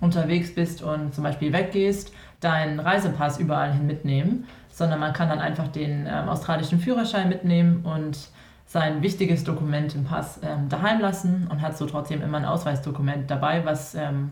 unterwegs 0.00 0.54
bist 0.54 0.82
und 0.82 1.14
zum 1.14 1.24
Beispiel 1.24 1.52
weggehst, 1.52 2.12
deinen 2.40 2.80
Reisepass 2.80 3.38
überall 3.38 3.72
hin 3.72 3.86
mitnehmen, 3.86 4.46
sondern 4.70 5.00
man 5.00 5.12
kann 5.12 5.28
dann 5.28 5.38
einfach 5.38 5.68
den 5.68 6.06
ähm, 6.06 6.28
australischen 6.28 6.80
Führerschein 6.80 7.28
mitnehmen 7.28 7.84
und 7.84 8.18
sein 8.66 9.02
wichtiges 9.02 9.44
Dokument 9.44 9.94
im 9.94 10.04
Pass 10.04 10.40
ähm, 10.42 10.68
daheim 10.68 11.00
lassen 11.00 11.46
und 11.50 11.60
hat 11.60 11.76
so 11.76 11.86
trotzdem 11.86 12.22
immer 12.22 12.38
ein 12.38 12.44
Ausweisdokument 12.44 13.30
dabei, 13.30 13.64
was 13.64 13.94
ähm, 13.94 14.30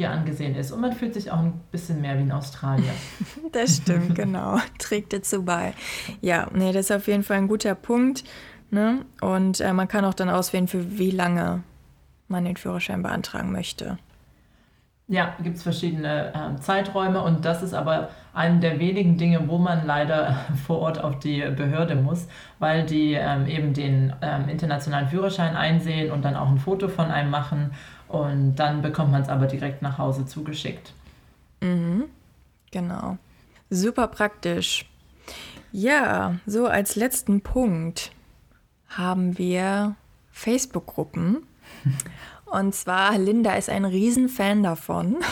hier 0.00 0.10
angesehen 0.10 0.54
ist. 0.54 0.72
Und 0.72 0.80
man 0.80 0.92
fühlt 0.92 1.12
sich 1.12 1.30
auch 1.30 1.40
ein 1.40 1.60
bisschen 1.70 2.00
mehr 2.00 2.16
wie 2.16 2.22
ein 2.22 2.32
Australier. 2.32 2.92
das 3.52 3.76
stimmt, 3.76 4.14
genau. 4.14 4.58
Trägt 4.78 5.12
dazu 5.12 5.44
bei. 5.44 5.74
Ja, 6.22 6.48
nee, 6.54 6.72
das 6.72 6.86
ist 6.86 6.96
auf 6.96 7.06
jeden 7.06 7.22
Fall 7.22 7.36
ein 7.36 7.48
guter 7.48 7.74
Punkt. 7.74 8.24
Ne? 8.70 9.04
Und 9.20 9.60
äh, 9.60 9.74
man 9.74 9.88
kann 9.88 10.06
auch 10.06 10.14
dann 10.14 10.30
auswählen, 10.30 10.68
für 10.68 10.98
wie 10.98 11.10
lange 11.10 11.62
man 12.28 12.46
den 12.46 12.56
Führerschein 12.56 13.02
beantragen 13.02 13.52
möchte. 13.52 13.98
Ja, 15.06 15.34
gibt 15.42 15.56
es 15.56 15.64
verschiedene 15.64 16.32
äh, 16.32 16.60
Zeiträume 16.60 17.20
und 17.22 17.44
das 17.44 17.62
ist 17.62 17.74
aber 17.74 18.10
eine 18.32 18.60
der 18.60 18.78
wenigen 18.78 19.18
Dinge, 19.18 19.48
wo 19.48 19.58
man 19.58 19.84
leider 19.84 20.36
vor 20.66 20.78
Ort 20.78 21.02
auf 21.02 21.18
die 21.18 21.40
Behörde 21.40 21.94
muss, 21.96 22.26
weil 22.58 22.86
die 22.86 23.14
ähm, 23.14 23.46
eben 23.46 23.74
den 23.74 24.14
ähm, 24.22 24.48
internationalen 24.48 25.08
Führerschein 25.08 25.56
einsehen 25.56 26.10
und 26.10 26.24
dann 26.24 26.36
auch 26.36 26.48
ein 26.48 26.58
Foto 26.58 26.88
von 26.88 27.10
einem 27.10 27.30
machen 27.30 27.72
und 28.10 28.56
dann 28.56 28.82
bekommt 28.82 29.12
man 29.12 29.22
es 29.22 29.28
aber 29.28 29.46
direkt 29.46 29.82
nach 29.82 29.98
Hause 29.98 30.26
zugeschickt. 30.26 30.92
Mhm, 31.60 32.04
genau. 32.70 33.18
Super 33.70 34.08
praktisch. 34.08 34.86
Ja, 35.72 36.36
so 36.46 36.66
als 36.66 36.96
letzten 36.96 37.40
Punkt 37.40 38.10
haben 38.88 39.38
wir 39.38 39.94
Facebook-Gruppen. 40.32 41.38
Und 42.46 42.74
zwar, 42.74 43.16
Linda 43.16 43.54
ist 43.54 43.70
ein 43.70 43.84
Riesenfan 43.84 44.64
davon. 44.64 45.18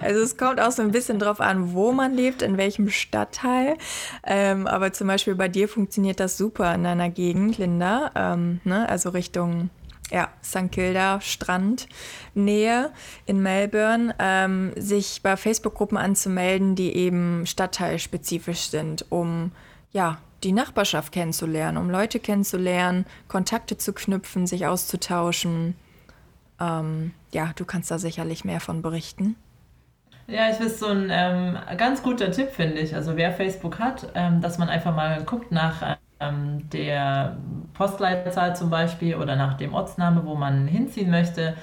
Also 0.00 0.20
es 0.20 0.36
kommt 0.36 0.60
auch 0.60 0.70
so 0.70 0.82
ein 0.82 0.90
bisschen 0.90 1.18
drauf 1.18 1.40
an, 1.40 1.72
wo 1.72 1.92
man 1.92 2.14
lebt, 2.14 2.42
in 2.42 2.56
welchem 2.56 2.88
Stadtteil. 2.90 3.76
Ähm, 4.24 4.66
aber 4.66 4.92
zum 4.92 5.08
Beispiel 5.08 5.34
bei 5.34 5.48
dir 5.48 5.68
funktioniert 5.68 6.20
das 6.20 6.38
super 6.38 6.74
in 6.74 6.84
deiner 6.84 7.10
Gegend, 7.10 7.58
Linda. 7.58 8.10
Ähm, 8.14 8.60
ne? 8.64 8.88
Also 8.88 9.10
Richtung 9.10 9.70
ja, 10.10 10.28
St. 10.42 10.70
Kilda 10.70 11.20
Strand 11.20 11.88
Nähe 12.34 12.92
in 13.24 13.42
Melbourne, 13.42 14.14
ähm, 14.18 14.72
sich 14.76 15.22
bei 15.22 15.36
Facebook-Gruppen 15.36 15.98
anzumelden, 15.98 16.74
die 16.74 16.94
eben 16.94 17.44
stadtteilspezifisch 17.46 18.68
sind, 18.68 19.06
um 19.10 19.52
ja, 19.92 20.18
die 20.42 20.52
Nachbarschaft 20.52 21.12
kennenzulernen, 21.12 21.78
um 21.78 21.90
Leute 21.90 22.20
kennenzulernen, 22.20 23.06
Kontakte 23.26 23.78
zu 23.78 23.92
knüpfen, 23.92 24.46
sich 24.46 24.66
auszutauschen. 24.66 25.74
Ähm, 26.60 27.12
ja, 27.32 27.52
du 27.56 27.64
kannst 27.64 27.90
da 27.90 27.98
sicherlich 27.98 28.44
mehr 28.44 28.60
von 28.60 28.82
berichten. 28.82 29.36
Ja, 30.28 30.50
ich 30.50 30.60
weiß, 30.60 30.80
so 30.80 30.86
ein 30.86 31.08
ähm, 31.10 31.56
ganz 31.76 32.02
guter 32.02 32.32
Tipp, 32.32 32.50
finde 32.50 32.80
ich. 32.80 32.94
Also 32.94 33.16
wer 33.16 33.32
Facebook 33.32 33.78
hat, 33.78 34.08
ähm, 34.14 34.40
dass 34.40 34.58
man 34.58 34.68
einfach 34.68 34.94
mal 34.94 35.22
guckt 35.24 35.52
nach 35.52 35.96
ähm, 36.20 36.68
der 36.70 37.36
Postleitzahl 37.74 38.56
zum 38.56 38.70
Beispiel 38.70 39.16
oder 39.16 39.36
nach 39.36 39.54
dem 39.54 39.74
Ortsname, 39.74 40.24
wo 40.24 40.34
man 40.34 40.66
hinziehen 40.66 41.10
möchte 41.10 41.54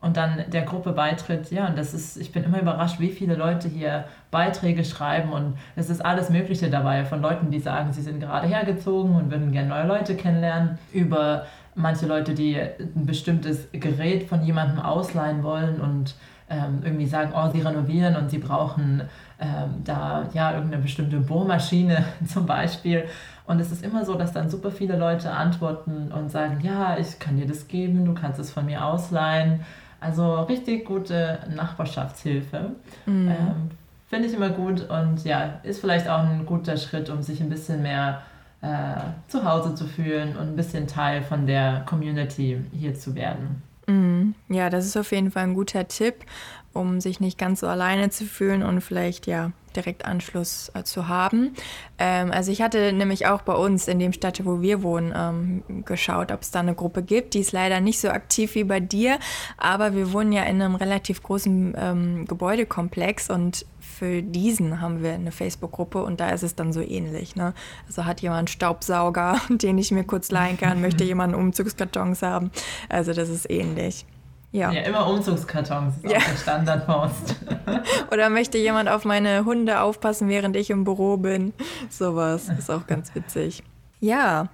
und 0.00 0.16
dann 0.16 0.44
der 0.48 0.62
Gruppe 0.62 0.92
beitritt. 0.92 1.50
Ja, 1.50 1.68
und 1.68 1.78
das 1.78 1.94
ist, 1.94 2.16
ich 2.16 2.32
bin 2.32 2.42
immer 2.42 2.60
überrascht, 2.60 2.98
wie 2.98 3.10
viele 3.10 3.36
Leute 3.36 3.68
hier 3.68 4.04
Beiträge 4.30 4.84
schreiben 4.84 5.32
und 5.32 5.56
es 5.76 5.88
ist 5.88 6.04
alles 6.04 6.28
Mögliche 6.28 6.68
dabei, 6.68 7.04
von 7.04 7.22
Leuten, 7.22 7.50
die 7.50 7.60
sagen, 7.60 7.92
sie 7.92 8.02
sind 8.02 8.20
gerade 8.20 8.48
hergezogen 8.48 9.14
und 9.14 9.30
würden 9.30 9.52
gerne 9.52 9.68
neue 9.68 9.86
Leute 9.86 10.16
kennenlernen, 10.16 10.78
über 10.92 11.46
manche 11.74 12.06
Leute, 12.06 12.34
die 12.34 12.58
ein 12.58 13.06
bestimmtes 13.06 13.68
Gerät 13.72 14.28
von 14.28 14.42
jemandem 14.42 14.80
ausleihen 14.80 15.42
wollen 15.42 15.80
und 15.80 16.16
ähm, 16.50 16.80
irgendwie 16.84 17.06
sagen, 17.06 17.32
oh, 17.34 17.50
sie 17.50 17.60
renovieren 17.60 18.16
und 18.16 18.30
sie 18.30 18.38
brauchen 18.38 19.02
ähm, 19.40 19.82
da 19.84 20.28
ja 20.34 20.52
irgendeine 20.52 20.82
bestimmte 20.82 21.18
Bohrmaschine 21.18 22.04
zum 22.26 22.44
Beispiel. 22.44 23.04
Und 23.44 23.60
es 23.60 23.72
ist 23.72 23.84
immer 23.84 24.04
so, 24.04 24.14
dass 24.14 24.32
dann 24.32 24.50
super 24.50 24.70
viele 24.70 24.96
Leute 24.96 25.30
antworten 25.30 26.12
und 26.12 26.30
sagen, 26.30 26.60
ja, 26.62 26.96
ich 26.98 27.18
kann 27.18 27.36
dir 27.36 27.46
das 27.46 27.68
geben, 27.68 28.04
du 28.04 28.14
kannst 28.14 28.38
es 28.38 28.50
von 28.50 28.66
mir 28.66 28.84
ausleihen. 28.84 29.60
Also 30.00 30.42
richtig 30.42 30.84
gute 30.84 31.38
Nachbarschaftshilfe. 31.54 32.70
Mhm. 33.06 33.28
Ähm, 33.28 33.70
Finde 34.08 34.28
ich 34.28 34.34
immer 34.34 34.50
gut 34.50 34.88
und 34.90 35.24
ja, 35.24 35.60
ist 35.62 35.80
vielleicht 35.80 36.06
auch 36.08 36.20
ein 36.20 36.44
guter 36.44 36.76
Schritt, 36.76 37.08
um 37.08 37.22
sich 37.22 37.40
ein 37.40 37.48
bisschen 37.48 37.82
mehr 37.82 38.22
äh, 38.60 38.94
zu 39.28 39.44
Hause 39.44 39.74
zu 39.74 39.86
fühlen 39.86 40.36
und 40.36 40.48
ein 40.48 40.56
bisschen 40.56 40.86
Teil 40.86 41.22
von 41.22 41.46
der 41.46 41.82
Community 41.86 42.62
hier 42.72 42.94
zu 42.94 43.14
werden. 43.14 43.62
Mhm. 43.86 44.34
Ja, 44.48 44.70
das 44.70 44.86
ist 44.86 44.96
auf 44.96 45.12
jeden 45.12 45.30
Fall 45.30 45.44
ein 45.44 45.54
guter 45.54 45.88
Tipp, 45.88 46.26
um 46.72 47.00
sich 47.00 47.20
nicht 47.20 47.38
ganz 47.38 47.60
so 47.60 47.66
alleine 47.66 48.10
zu 48.10 48.24
fühlen 48.24 48.62
und 48.62 48.80
vielleicht 48.80 49.26
ja 49.26 49.50
direkt 49.72 50.04
Anschluss 50.04 50.70
äh, 50.74 50.82
zu 50.84 51.08
haben. 51.08 51.54
Ähm, 51.98 52.30
also 52.30 52.52
ich 52.52 52.62
hatte 52.62 52.92
nämlich 52.92 53.26
auch 53.26 53.42
bei 53.42 53.54
uns 53.54 53.88
in 53.88 53.98
dem 53.98 54.12
Stadt, 54.12 54.44
wo 54.44 54.60
wir 54.60 54.82
wohnen, 54.82 55.12
ähm, 55.16 55.84
geschaut, 55.84 56.32
ob 56.32 56.42
es 56.42 56.50
da 56.50 56.60
eine 56.60 56.74
Gruppe 56.74 57.02
gibt. 57.02 57.34
Die 57.34 57.40
ist 57.40 57.52
leider 57.52 57.80
nicht 57.80 58.00
so 58.00 58.08
aktiv 58.08 58.54
wie 58.54 58.64
bei 58.64 58.80
dir, 58.80 59.18
aber 59.56 59.94
wir 59.94 60.12
wohnen 60.12 60.32
ja 60.32 60.42
in 60.44 60.60
einem 60.60 60.74
relativ 60.74 61.22
großen 61.22 61.74
ähm, 61.76 62.24
Gebäudekomplex 62.26 63.30
und 63.30 63.66
für 63.80 64.22
diesen 64.22 64.80
haben 64.80 65.02
wir 65.02 65.12
eine 65.12 65.32
Facebook-Gruppe 65.32 66.02
und 66.02 66.20
da 66.20 66.30
ist 66.30 66.42
es 66.42 66.54
dann 66.54 66.72
so 66.72 66.80
ähnlich. 66.80 67.36
Ne? 67.36 67.54
Also 67.86 68.04
hat 68.04 68.20
jemand 68.20 68.50
Staubsauger, 68.50 69.40
den 69.48 69.78
ich 69.78 69.90
mir 69.90 70.04
kurz 70.04 70.30
leihen 70.30 70.56
kann, 70.56 70.80
möchte 70.80 71.04
jemand 71.04 71.34
Umzugskartons 71.34 72.22
haben. 72.22 72.50
Also 72.88 73.12
das 73.12 73.28
ist 73.28 73.50
ähnlich. 73.50 74.06
Ja. 74.52 74.70
ja, 74.70 74.82
immer 74.82 75.06
Umzugskartons, 75.06 75.96
ist 75.96 76.12
ja. 76.12 76.18
auch 76.18 76.24
der 76.24 76.36
Standardpost. 76.36 77.36
Oder 78.12 78.28
möchte 78.28 78.58
jemand 78.58 78.90
auf 78.90 79.06
meine 79.06 79.46
Hunde 79.46 79.80
aufpassen, 79.80 80.28
während 80.28 80.56
ich 80.56 80.68
im 80.68 80.84
Büro 80.84 81.16
bin? 81.16 81.54
Sowas 81.88 82.50
ist 82.58 82.70
auch 82.70 82.86
ganz 82.86 83.14
witzig. 83.14 83.62
Ja, 84.00 84.48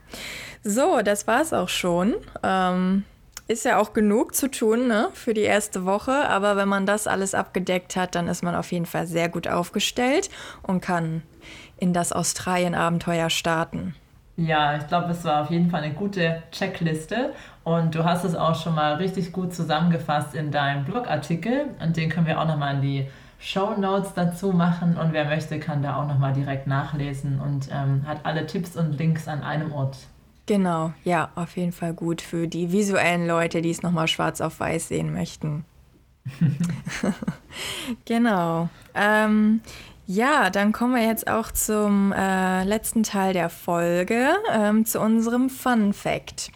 so, 0.62 1.00
das 1.02 1.26
war 1.26 1.40
es 1.40 1.52
auch 1.52 1.68
schon. 1.68 2.14
Ähm, 2.44 3.04
ist 3.48 3.64
ja 3.64 3.78
auch 3.78 3.92
genug 3.92 4.34
zu 4.34 4.48
tun 4.50 4.87
ne, 4.87 5.08
für 5.14 5.34
die 5.34 5.40
erste 5.40 5.84
Woche, 5.84 6.28
aber 6.28 6.56
wenn 6.56 6.68
man 6.68 6.87
das 6.87 7.06
alles 7.06 7.34
abgedeckt 7.34 7.96
hat, 7.96 8.14
dann 8.14 8.28
ist 8.28 8.42
man 8.42 8.54
auf 8.54 8.70
jeden 8.70 8.87
Fall 8.87 9.06
sehr 9.06 9.28
gut 9.28 9.48
aufgestellt 9.48 10.30
und 10.62 10.80
kann 10.80 11.22
in 11.78 11.92
das 11.92 12.12
Australien-Abenteuer 12.12 13.30
starten. 13.30 13.94
Ja, 14.37 14.76
ich 14.76 14.87
glaube, 14.87 15.11
es 15.11 15.24
war 15.24 15.42
auf 15.42 15.50
jeden 15.50 15.70
Fall 15.70 15.82
eine 15.82 15.94
gute 15.94 16.42
Checkliste 16.52 17.32
und 17.76 17.94
du 17.94 18.04
hast 18.04 18.24
es 18.24 18.35
auch 18.35 18.54
schon 18.54 18.74
mal 18.74 18.94
richtig 18.94 19.33
gut 19.33 19.54
zusammengefasst 19.54 20.35
in 20.35 20.50
deinem 20.50 20.85
Blogartikel 20.85 21.66
und 21.83 21.96
den 21.96 22.09
können 22.09 22.26
wir 22.26 22.40
auch 22.40 22.46
nochmal 22.46 22.76
in 22.76 22.83
die 22.83 23.07
Show 23.38 23.74
Notes 23.78 24.14
dazu 24.14 24.52
machen 24.52 24.96
und 24.96 25.12
wer 25.12 25.26
möchte, 25.26 25.61
kann 25.61 25.83
da 25.83 25.96
auch 25.96 26.09
nochmal 26.09 26.33
direkt 26.33 26.66
nachlesen 26.66 27.40
und 27.40 27.68
ähm, 27.70 28.04
hat 28.07 28.24
alle 28.24 28.46
Tipps 28.46 28.74
und 28.76 28.98
Links 28.98 29.28
an 29.28 29.42
einem 29.42 29.72
Ort. 29.72 29.98
Genau, 30.46 30.92
ja, 31.04 31.28
auf 31.35 31.57
jeden 31.57 31.72
Fall 31.72 31.92
gut 31.92 32.22
für 32.22 32.48
die 32.48 32.72
visuellen 32.72 33.26
Leute, 33.26 33.61
die 33.61 33.70
es 33.70 33.83
nochmal 33.83 34.09
schwarz 34.09 34.40
auf 34.40 34.61
weiß 34.61 34.88
sehen 34.88 35.12
möchten. 35.12 35.64
genau. 38.07 38.70
Ähm, 38.94 39.61
Ja, 40.11 40.48
dann 40.48 40.72
kommen 40.72 40.94
wir 40.94 41.07
jetzt 41.07 41.28
auch 41.28 41.52
zum 41.52 42.12
äh, 42.12 42.64
letzten 42.64 43.02
Teil 43.02 43.35
der 43.35 43.50
Folge, 43.50 44.31
ähm, 44.50 44.87
zu 44.87 45.00
unserem 45.00 45.50
Fun 45.50 45.92
Fact. 45.92 46.50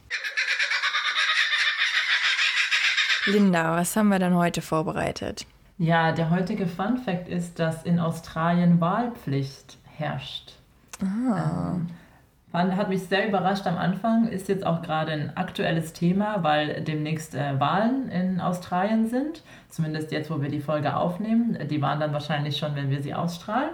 Linda, 3.26 3.76
was 3.76 3.96
haben 3.96 4.08
wir 4.08 4.18
denn 4.18 4.35
heute 4.35 4.62
vorbereitet? 4.62 5.46
Ja, 5.78 6.12
der 6.12 6.30
heutige 6.30 6.66
Fun 6.66 6.98
Fact 6.98 7.28
ist, 7.28 7.58
dass 7.58 7.85
in 7.85 7.98
Australien 7.98 8.80
Wahlpflicht 8.80 9.78
herrscht. 9.96 10.52
Ah. 11.00 11.76
Ähm, 12.54 12.76
hat 12.76 12.88
mich 12.88 13.04
sehr 13.04 13.26
überrascht 13.26 13.66
am 13.66 13.78
Anfang, 13.78 14.28
ist 14.28 14.48
jetzt 14.48 14.66
auch 14.66 14.82
gerade 14.82 15.12
ein 15.12 15.37
aktuelles 15.37 15.92
Thema, 15.92 16.42
weil 16.42 16.82
demnächst 16.82 17.35
äh, 17.35 17.58
Wahlen 17.58 18.11
in 18.11 18.40
Australien 18.40 19.08
sind. 19.08 19.42
Zumindest 19.68 20.12
jetzt, 20.12 20.30
wo 20.30 20.42
wir 20.42 20.48
die 20.48 20.61
Folge 20.61 20.96
aufnehmen. 20.96 21.56
Die 21.68 21.80
waren 21.80 22.00
dann 22.00 22.12
wahrscheinlich 22.12 22.58
schon, 22.58 22.74
wenn 22.74 22.90
wir 22.90 23.02
sie 23.02 23.14
ausstrahlen. 23.14 23.70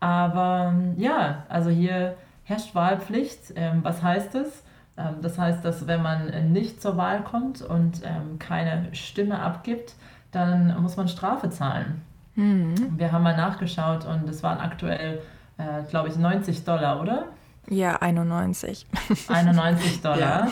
Aber 0.00 0.72
ähm, 0.72 0.94
ja, 0.96 1.44
also 1.48 1.70
hier 1.70 2.16
herrscht 2.44 2.74
Wahlpflicht. 2.74 3.52
Ähm, 3.56 3.80
was 3.82 4.02
heißt 4.02 4.34
es? 4.36 4.62
Ähm, 4.96 5.16
das 5.22 5.38
heißt, 5.38 5.64
dass 5.64 5.86
wenn 5.86 6.02
man 6.02 6.52
nicht 6.52 6.80
zur 6.80 6.96
Wahl 6.96 7.22
kommt 7.22 7.62
und 7.62 8.02
ähm, 8.04 8.38
keine 8.38 8.94
Stimme 8.94 9.40
abgibt, 9.40 9.94
dann 10.32 10.80
muss 10.82 10.96
man 10.96 11.08
Strafe 11.08 11.50
zahlen. 11.50 12.02
Mhm. 12.34 12.98
Wir 12.98 13.12
haben 13.12 13.22
mal 13.22 13.36
nachgeschaut 13.36 14.04
und 14.04 14.28
es 14.28 14.42
waren 14.42 14.58
aktuell, 14.58 15.20
äh, 15.58 15.82
glaube 15.88 16.08
ich, 16.08 16.16
90 16.16 16.64
Dollar, 16.64 17.00
oder? 17.00 17.26
Ja, 17.68 17.96
91. 17.96 18.86
91 19.28 20.00
Dollar. 20.00 20.18
Ja, 20.18 20.48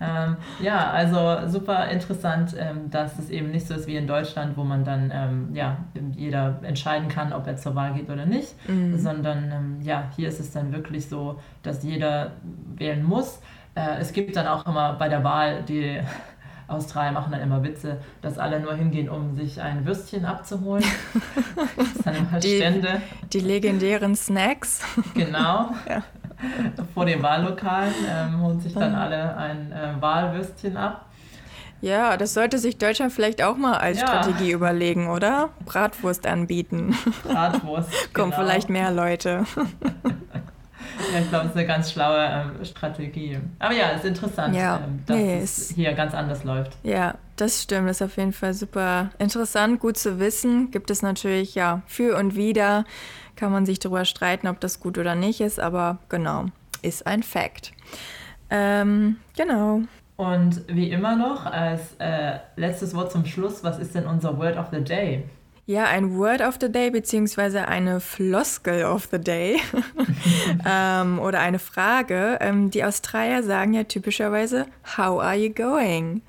ähm, 0.00 0.36
ja 0.60 0.90
also 0.90 1.48
super 1.48 1.88
interessant, 1.88 2.54
ähm, 2.58 2.90
dass 2.90 3.18
es 3.18 3.30
eben 3.30 3.50
nicht 3.50 3.66
so 3.66 3.74
ist 3.74 3.86
wie 3.86 3.96
in 3.96 4.06
Deutschland, 4.06 4.56
wo 4.56 4.64
man 4.64 4.84
dann, 4.84 5.12
ähm, 5.14 5.54
ja, 5.54 5.76
jeder 6.16 6.58
entscheiden 6.62 7.08
kann, 7.08 7.32
ob 7.32 7.46
er 7.46 7.56
zur 7.56 7.74
Wahl 7.74 7.94
geht 7.94 8.10
oder 8.10 8.26
nicht, 8.26 8.54
mhm. 8.68 8.98
sondern 8.98 9.52
ähm, 9.52 9.80
ja, 9.82 10.10
hier 10.16 10.28
ist 10.28 10.40
es 10.40 10.52
dann 10.52 10.72
wirklich 10.72 11.08
so, 11.08 11.40
dass 11.62 11.84
jeder 11.84 12.32
wählen 12.74 13.04
muss. 13.04 13.40
Äh, 13.74 13.98
es 14.00 14.12
gibt 14.12 14.34
dann 14.36 14.46
auch 14.46 14.66
immer 14.66 14.94
bei 14.94 15.08
der 15.08 15.22
Wahl 15.22 15.62
die 15.62 16.00
Australier 16.72 17.12
machen 17.12 17.32
dann 17.32 17.40
immer 17.40 17.62
Witze, 17.62 17.98
dass 18.20 18.38
alle 18.38 18.60
nur 18.60 18.74
hingehen, 18.74 19.08
um 19.08 19.36
sich 19.36 19.60
ein 19.60 19.84
Würstchen 19.86 20.24
abzuholen. 20.24 20.84
das 21.76 22.16
immer 22.16 22.40
die, 22.40 22.56
Stände. 22.56 23.02
Die 23.32 23.40
legendären 23.40 24.16
Snacks. 24.16 24.80
Genau. 25.14 25.70
ja. 25.88 26.02
Vor 26.94 27.06
dem 27.06 27.22
Wahllokal 27.22 27.88
ähm, 28.08 28.40
holen 28.40 28.60
sich 28.60 28.74
dann 28.74 28.94
alle 28.94 29.36
ein 29.36 29.70
äh, 29.70 30.00
Wahlwürstchen 30.00 30.76
ab. 30.76 31.06
Ja, 31.82 32.16
das 32.16 32.32
sollte 32.32 32.58
sich 32.58 32.78
Deutschland 32.78 33.12
vielleicht 33.12 33.42
auch 33.42 33.56
mal 33.56 33.76
als 33.76 34.00
ja. 34.00 34.06
Strategie 34.06 34.52
überlegen, 34.52 35.08
oder? 35.08 35.50
Bratwurst 35.64 36.26
anbieten. 36.28 36.96
Bratwurst. 37.24 37.90
Kommen 38.14 38.30
genau. 38.30 38.42
vielleicht 38.42 38.68
mehr 38.68 38.92
Leute. 38.92 39.44
Ja, 41.12 41.20
ich 41.20 41.28
glaube, 41.28 41.46
es 41.46 41.50
ist 41.52 41.56
eine 41.56 41.66
ganz 41.66 41.92
schlaue 41.92 42.18
ähm, 42.18 42.64
Strategie. 42.64 43.38
Aber 43.58 43.74
ja, 43.74 43.90
es 43.92 44.00
ist 44.00 44.06
interessant, 44.06 44.54
ja. 44.54 44.76
ähm, 44.76 45.02
dass 45.06 45.16
nee, 45.16 45.38
es 45.40 45.72
hier 45.74 45.92
ganz 45.94 46.14
anders 46.14 46.44
läuft. 46.44 46.72
Ja, 46.82 47.14
das 47.36 47.62
stimmt. 47.62 47.88
Das 47.88 48.00
ist 48.00 48.02
auf 48.02 48.16
jeden 48.16 48.32
Fall 48.32 48.54
super 48.54 49.10
interessant, 49.18 49.80
gut 49.80 49.96
zu 49.96 50.18
wissen. 50.18 50.70
Gibt 50.70 50.90
es 50.90 51.02
natürlich 51.02 51.54
ja 51.54 51.82
für 51.86 52.16
und 52.16 52.36
wieder. 52.36 52.84
Kann 53.36 53.52
man 53.52 53.66
sich 53.66 53.78
darüber 53.78 54.04
streiten, 54.04 54.46
ob 54.46 54.60
das 54.60 54.80
gut 54.80 54.98
oder 54.98 55.14
nicht 55.14 55.40
ist, 55.40 55.58
aber 55.58 55.98
genau, 56.08 56.46
ist 56.82 57.06
ein 57.06 57.22
Fact. 57.22 57.72
Ähm, 58.50 59.16
genau. 59.36 59.82
Und 60.16 60.62
wie 60.68 60.90
immer 60.90 61.16
noch, 61.16 61.46
als 61.46 61.96
äh, 61.98 62.38
letztes 62.56 62.94
Wort 62.94 63.10
zum 63.10 63.24
Schluss, 63.24 63.64
was 63.64 63.78
ist 63.78 63.94
denn 63.94 64.06
unser 64.06 64.38
Word 64.38 64.56
of 64.56 64.66
the 64.70 64.84
Day? 64.84 65.24
Ja, 65.64 65.84
ein 65.84 66.18
Word 66.18 66.40
of 66.40 66.56
the 66.60 66.70
Day 66.70 66.90
beziehungsweise 66.90 67.68
eine 67.68 68.00
Floskel 68.00 68.84
of 68.84 69.08
the 69.12 69.18
Day 69.20 69.60
ähm, 70.66 71.20
oder 71.20 71.38
eine 71.38 71.60
Frage. 71.60 72.38
Ähm, 72.40 72.70
die 72.70 72.84
Australier 72.84 73.44
sagen 73.44 73.72
ja 73.72 73.84
typischerweise, 73.84 74.66
How 74.96 75.20
are 75.20 75.36
you 75.36 75.50
going? 75.54 76.22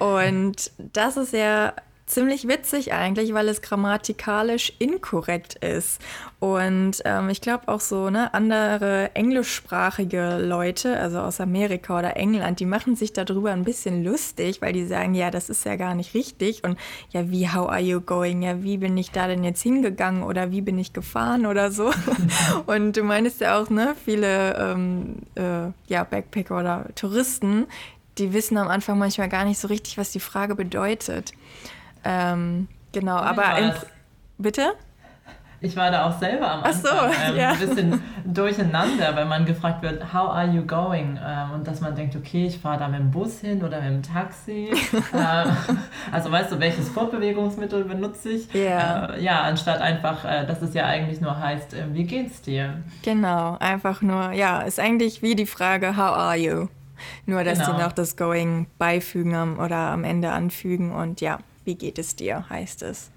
Und 0.00 0.72
das 0.92 1.16
ist 1.16 1.32
ja 1.32 1.72
ziemlich 2.06 2.46
witzig 2.46 2.92
eigentlich, 2.92 3.32
weil 3.32 3.48
es 3.48 3.62
grammatikalisch 3.62 4.72
inkorrekt 4.78 5.54
ist. 5.64 6.00
Und 6.38 7.00
ähm, 7.06 7.30
ich 7.30 7.40
glaube 7.40 7.68
auch 7.68 7.80
so, 7.80 8.10
ne, 8.10 8.34
andere 8.34 9.10
englischsprachige 9.14 10.38
Leute, 10.38 10.98
also 10.98 11.20
aus 11.20 11.40
Amerika 11.40 11.98
oder 11.98 12.16
England, 12.16 12.60
die 12.60 12.66
machen 12.66 12.96
sich 12.96 13.14
darüber 13.14 13.52
ein 13.52 13.64
bisschen 13.64 14.04
lustig, 14.04 14.60
weil 14.60 14.74
die 14.74 14.84
sagen, 14.84 15.14
ja, 15.14 15.30
das 15.30 15.48
ist 15.48 15.64
ja 15.64 15.76
gar 15.76 15.94
nicht 15.94 16.12
richtig. 16.12 16.62
Und 16.64 16.78
ja, 17.10 17.30
wie, 17.30 17.48
how 17.48 17.68
are 17.70 17.80
you 17.80 18.00
going? 18.00 18.42
Ja, 18.42 18.62
wie 18.62 18.76
bin 18.76 18.96
ich 18.98 19.10
da 19.10 19.26
denn 19.26 19.42
jetzt 19.42 19.62
hingegangen 19.62 20.22
oder 20.22 20.50
wie 20.50 20.60
bin 20.60 20.78
ich 20.78 20.92
gefahren 20.92 21.46
oder 21.46 21.70
so? 21.70 21.90
Und 22.66 22.96
du 22.96 23.02
meinst 23.02 23.40
ja 23.40 23.58
auch, 23.58 23.70
ne, 23.70 23.94
viele 24.04 24.56
ähm, 24.58 25.16
äh, 25.36 25.70
ja, 25.86 26.04
Backpacker 26.04 26.58
oder 26.58 26.86
Touristen, 26.94 27.66
die 28.18 28.32
wissen 28.32 28.58
am 28.58 28.68
Anfang 28.68 28.98
manchmal 28.98 29.28
gar 29.28 29.44
nicht 29.44 29.58
so 29.58 29.68
richtig, 29.68 29.98
was 29.98 30.10
die 30.12 30.20
Frage 30.20 30.54
bedeutet. 30.54 31.32
Ähm, 32.04 32.68
genau, 32.92 33.16
aber 33.16 33.58
im, 33.58 33.72
bitte? 34.38 34.74
Ich 35.64 35.76
war 35.76 35.90
da 35.90 36.06
auch 36.06 36.18
selber 36.18 36.50
am 36.50 36.62
Anfang 36.62 36.74
so, 36.74 36.88
ähm, 36.88 37.36
ja. 37.36 37.52
ein 37.52 37.58
bisschen 37.58 38.02
durcheinander, 38.26 39.16
wenn 39.16 39.28
man 39.28 39.46
gefragt 39.46 39.82
wird, 39.82 40.12
how 40.12 40.28
are 40.28 40.46
you 40.46 40.62
going? 40.62 41.18
Ähm, 41.24 41.52
und 41.54 41.66
dass 41.66 41.80
man 41.80 41.94
denkt, 41.94 42.14
okay, 42.14 42.46
ich 42.46 42.58
fahre 42.58 42.80
da 42.80 42.88
mit 42.88 43.00
dem 43.00 43.10
Bus 43.10 43.40
hin 43.40 43.64
oder 43.64 43.80
mit 43.80 43.90
dem 43.90 44.02
Taxi. 44.02 44.70
ähm, 44.92 45.56
also 46.12 46.30
weißt 46.30 46.52
du, 46.52 46.60
welches 46.60 46.90
Fortbewegungsmittel 46.90 47.84
benutze 47.84 48.30
ich? 48.30 48.54
Yeah. 48.54 49.14
Äh, 49.14 49.22
ja, 49.24 49.40
anstatt 49.40 49.80
einfach, 49.80 50.26
äh, 50.26 50.44
dass 50.44 50.60
es 50.60 50.74
ja 50.74 50.84
eigentlich 50.84 51.22
nur 51.22 51.40
heißt, 51.40 51.72
äh, 51.72 51.86
wie 51.92 52.04
geht's 52.04 52.42
dir? 52.42 52.82
Genau, 53.02 53.56
einfach 53.58 54.02
nur, 54.02 54.32
ja, 54.32 54.60
ist 54.60 54.78
eigentlich 54.78 55.22
wie 55.22 55.34
die 55.34 55.46
Frage, 55.46 55.96
how 55.96 56.14
are 56.14 56.36
you? 56.36 56.68
Nur, 57.24 57.42
dass 57.42 57.60
genau. 57.60 57.72
die 57.72 57.82
noch 57.82 57.92
das 57.92 58.18
Going 58.18 58.66
beifügen 58.76 59.56
oder 59.58 59.76
am 59.76 60.04
Ende 60.04 60.30
anfügen 60.30 60.92
und 60.92 61.22
ja. 61.22 61.38
Wie 61.64 61.74
geht 61.74 61.98
es 61.98 62.16
dir, 62.16 62.48
heißt 62.48 62.82
es. 62.82 63.10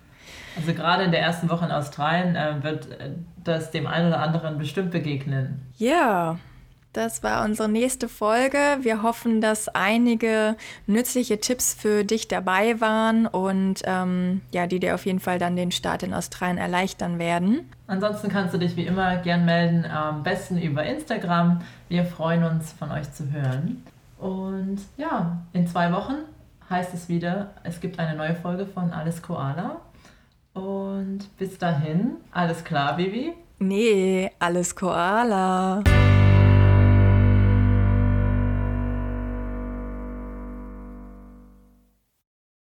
Also 0.56 0.74
gerade 0.74 1.04
in 1.04 1.12
der 1.12 1.22
ersten 1.22 1.50
Woche 1.50 1.66
in 1.66 1.72
Australien 1.72 2.36
äh, 2.36 2.64
wird 2.64 2.92
äh, 2.92 3.12
das 3.44 3.72
dem 3.72 3.88
einen 3.88 4.08
oder 4.08 4.20
anderen 4.20 4.58
bestimmt 4.58 4.92
begegnen. 4.92 5.62
Ja, 5.78 6.38
das 6.98 7.22
war 7.22 7.46
unsere 7.46 7.70
nächste 7.70 8.10
Folge. 8.10 8.58
Wir 8.82 9.04
hoffen, 9.04 9.40
dass 9.40 9.70
einige 9.70 10.56
nützliche 10.88 11.40
Tipps 11.40 11.76
für 11.76 12.04
dich 12.04 12.28
dabei 12.28 12.82
waren 12.82 13.28
und 13.28 13.84
ähm, 13.86 14.42
ja, 14.52 14.66
die 14.66 14.80
dir 14.80 14.96
auf 14.96 15.06
jeden 15.06 15.20
Fall 15.20 15.38
dann 15.38 15.56
den 15.56 15.72
Start 15.72 16.02
in 16.02 16.14
Australien 16.14 16.58
erleichtern 16.58 17.20
werden. 17.20 17.70
Ansonsten 17.86 18.30
kannst 18.30 18.56
du 18.56 18.58
dich 18.58 18.76
wie 18.76 18.88
immer 18.88 19.18
gern 19.18 19.46
melden, 19.46 19.86
am 19.86 20.24
besten 20.24 20.58
über 20.58 20.84
Instagram. 20.86 21.62
Wir 21.88 22.04
freuen 22.04 22.44
uns, 22.44 22.74
von 22.74 22.92
euch 22.92 23.12
zu 23.14 23.32
hören. 23.32 23.84
Und 24.18 24.80
ja, 24.98 25.38
in 25.54 25.68
zwei 25.68 25.92
Wochen 25.92 26.16
heißt 26.69 26.93
es 26.93 27.10
wieder, 27.10 27.51
es 27.63 27.80
gibt 27.80 27.99
eine 27.99 28.17
neue 28.17 28.36
Folge 28.36 28.65
von 28.65 28.91
Alles 28.91 29.21
Koala. 29.21 29.82
Und 30.53 31.19
bis 31.38 31.58
dahin, 31.58 32.17
alles 32.32 32.63
klar, 32.63 32.97
Bibi? 32.97 33.34
Nee, 33.60 34.32
alles 34.39 34.75
Koala. 34.75 35.84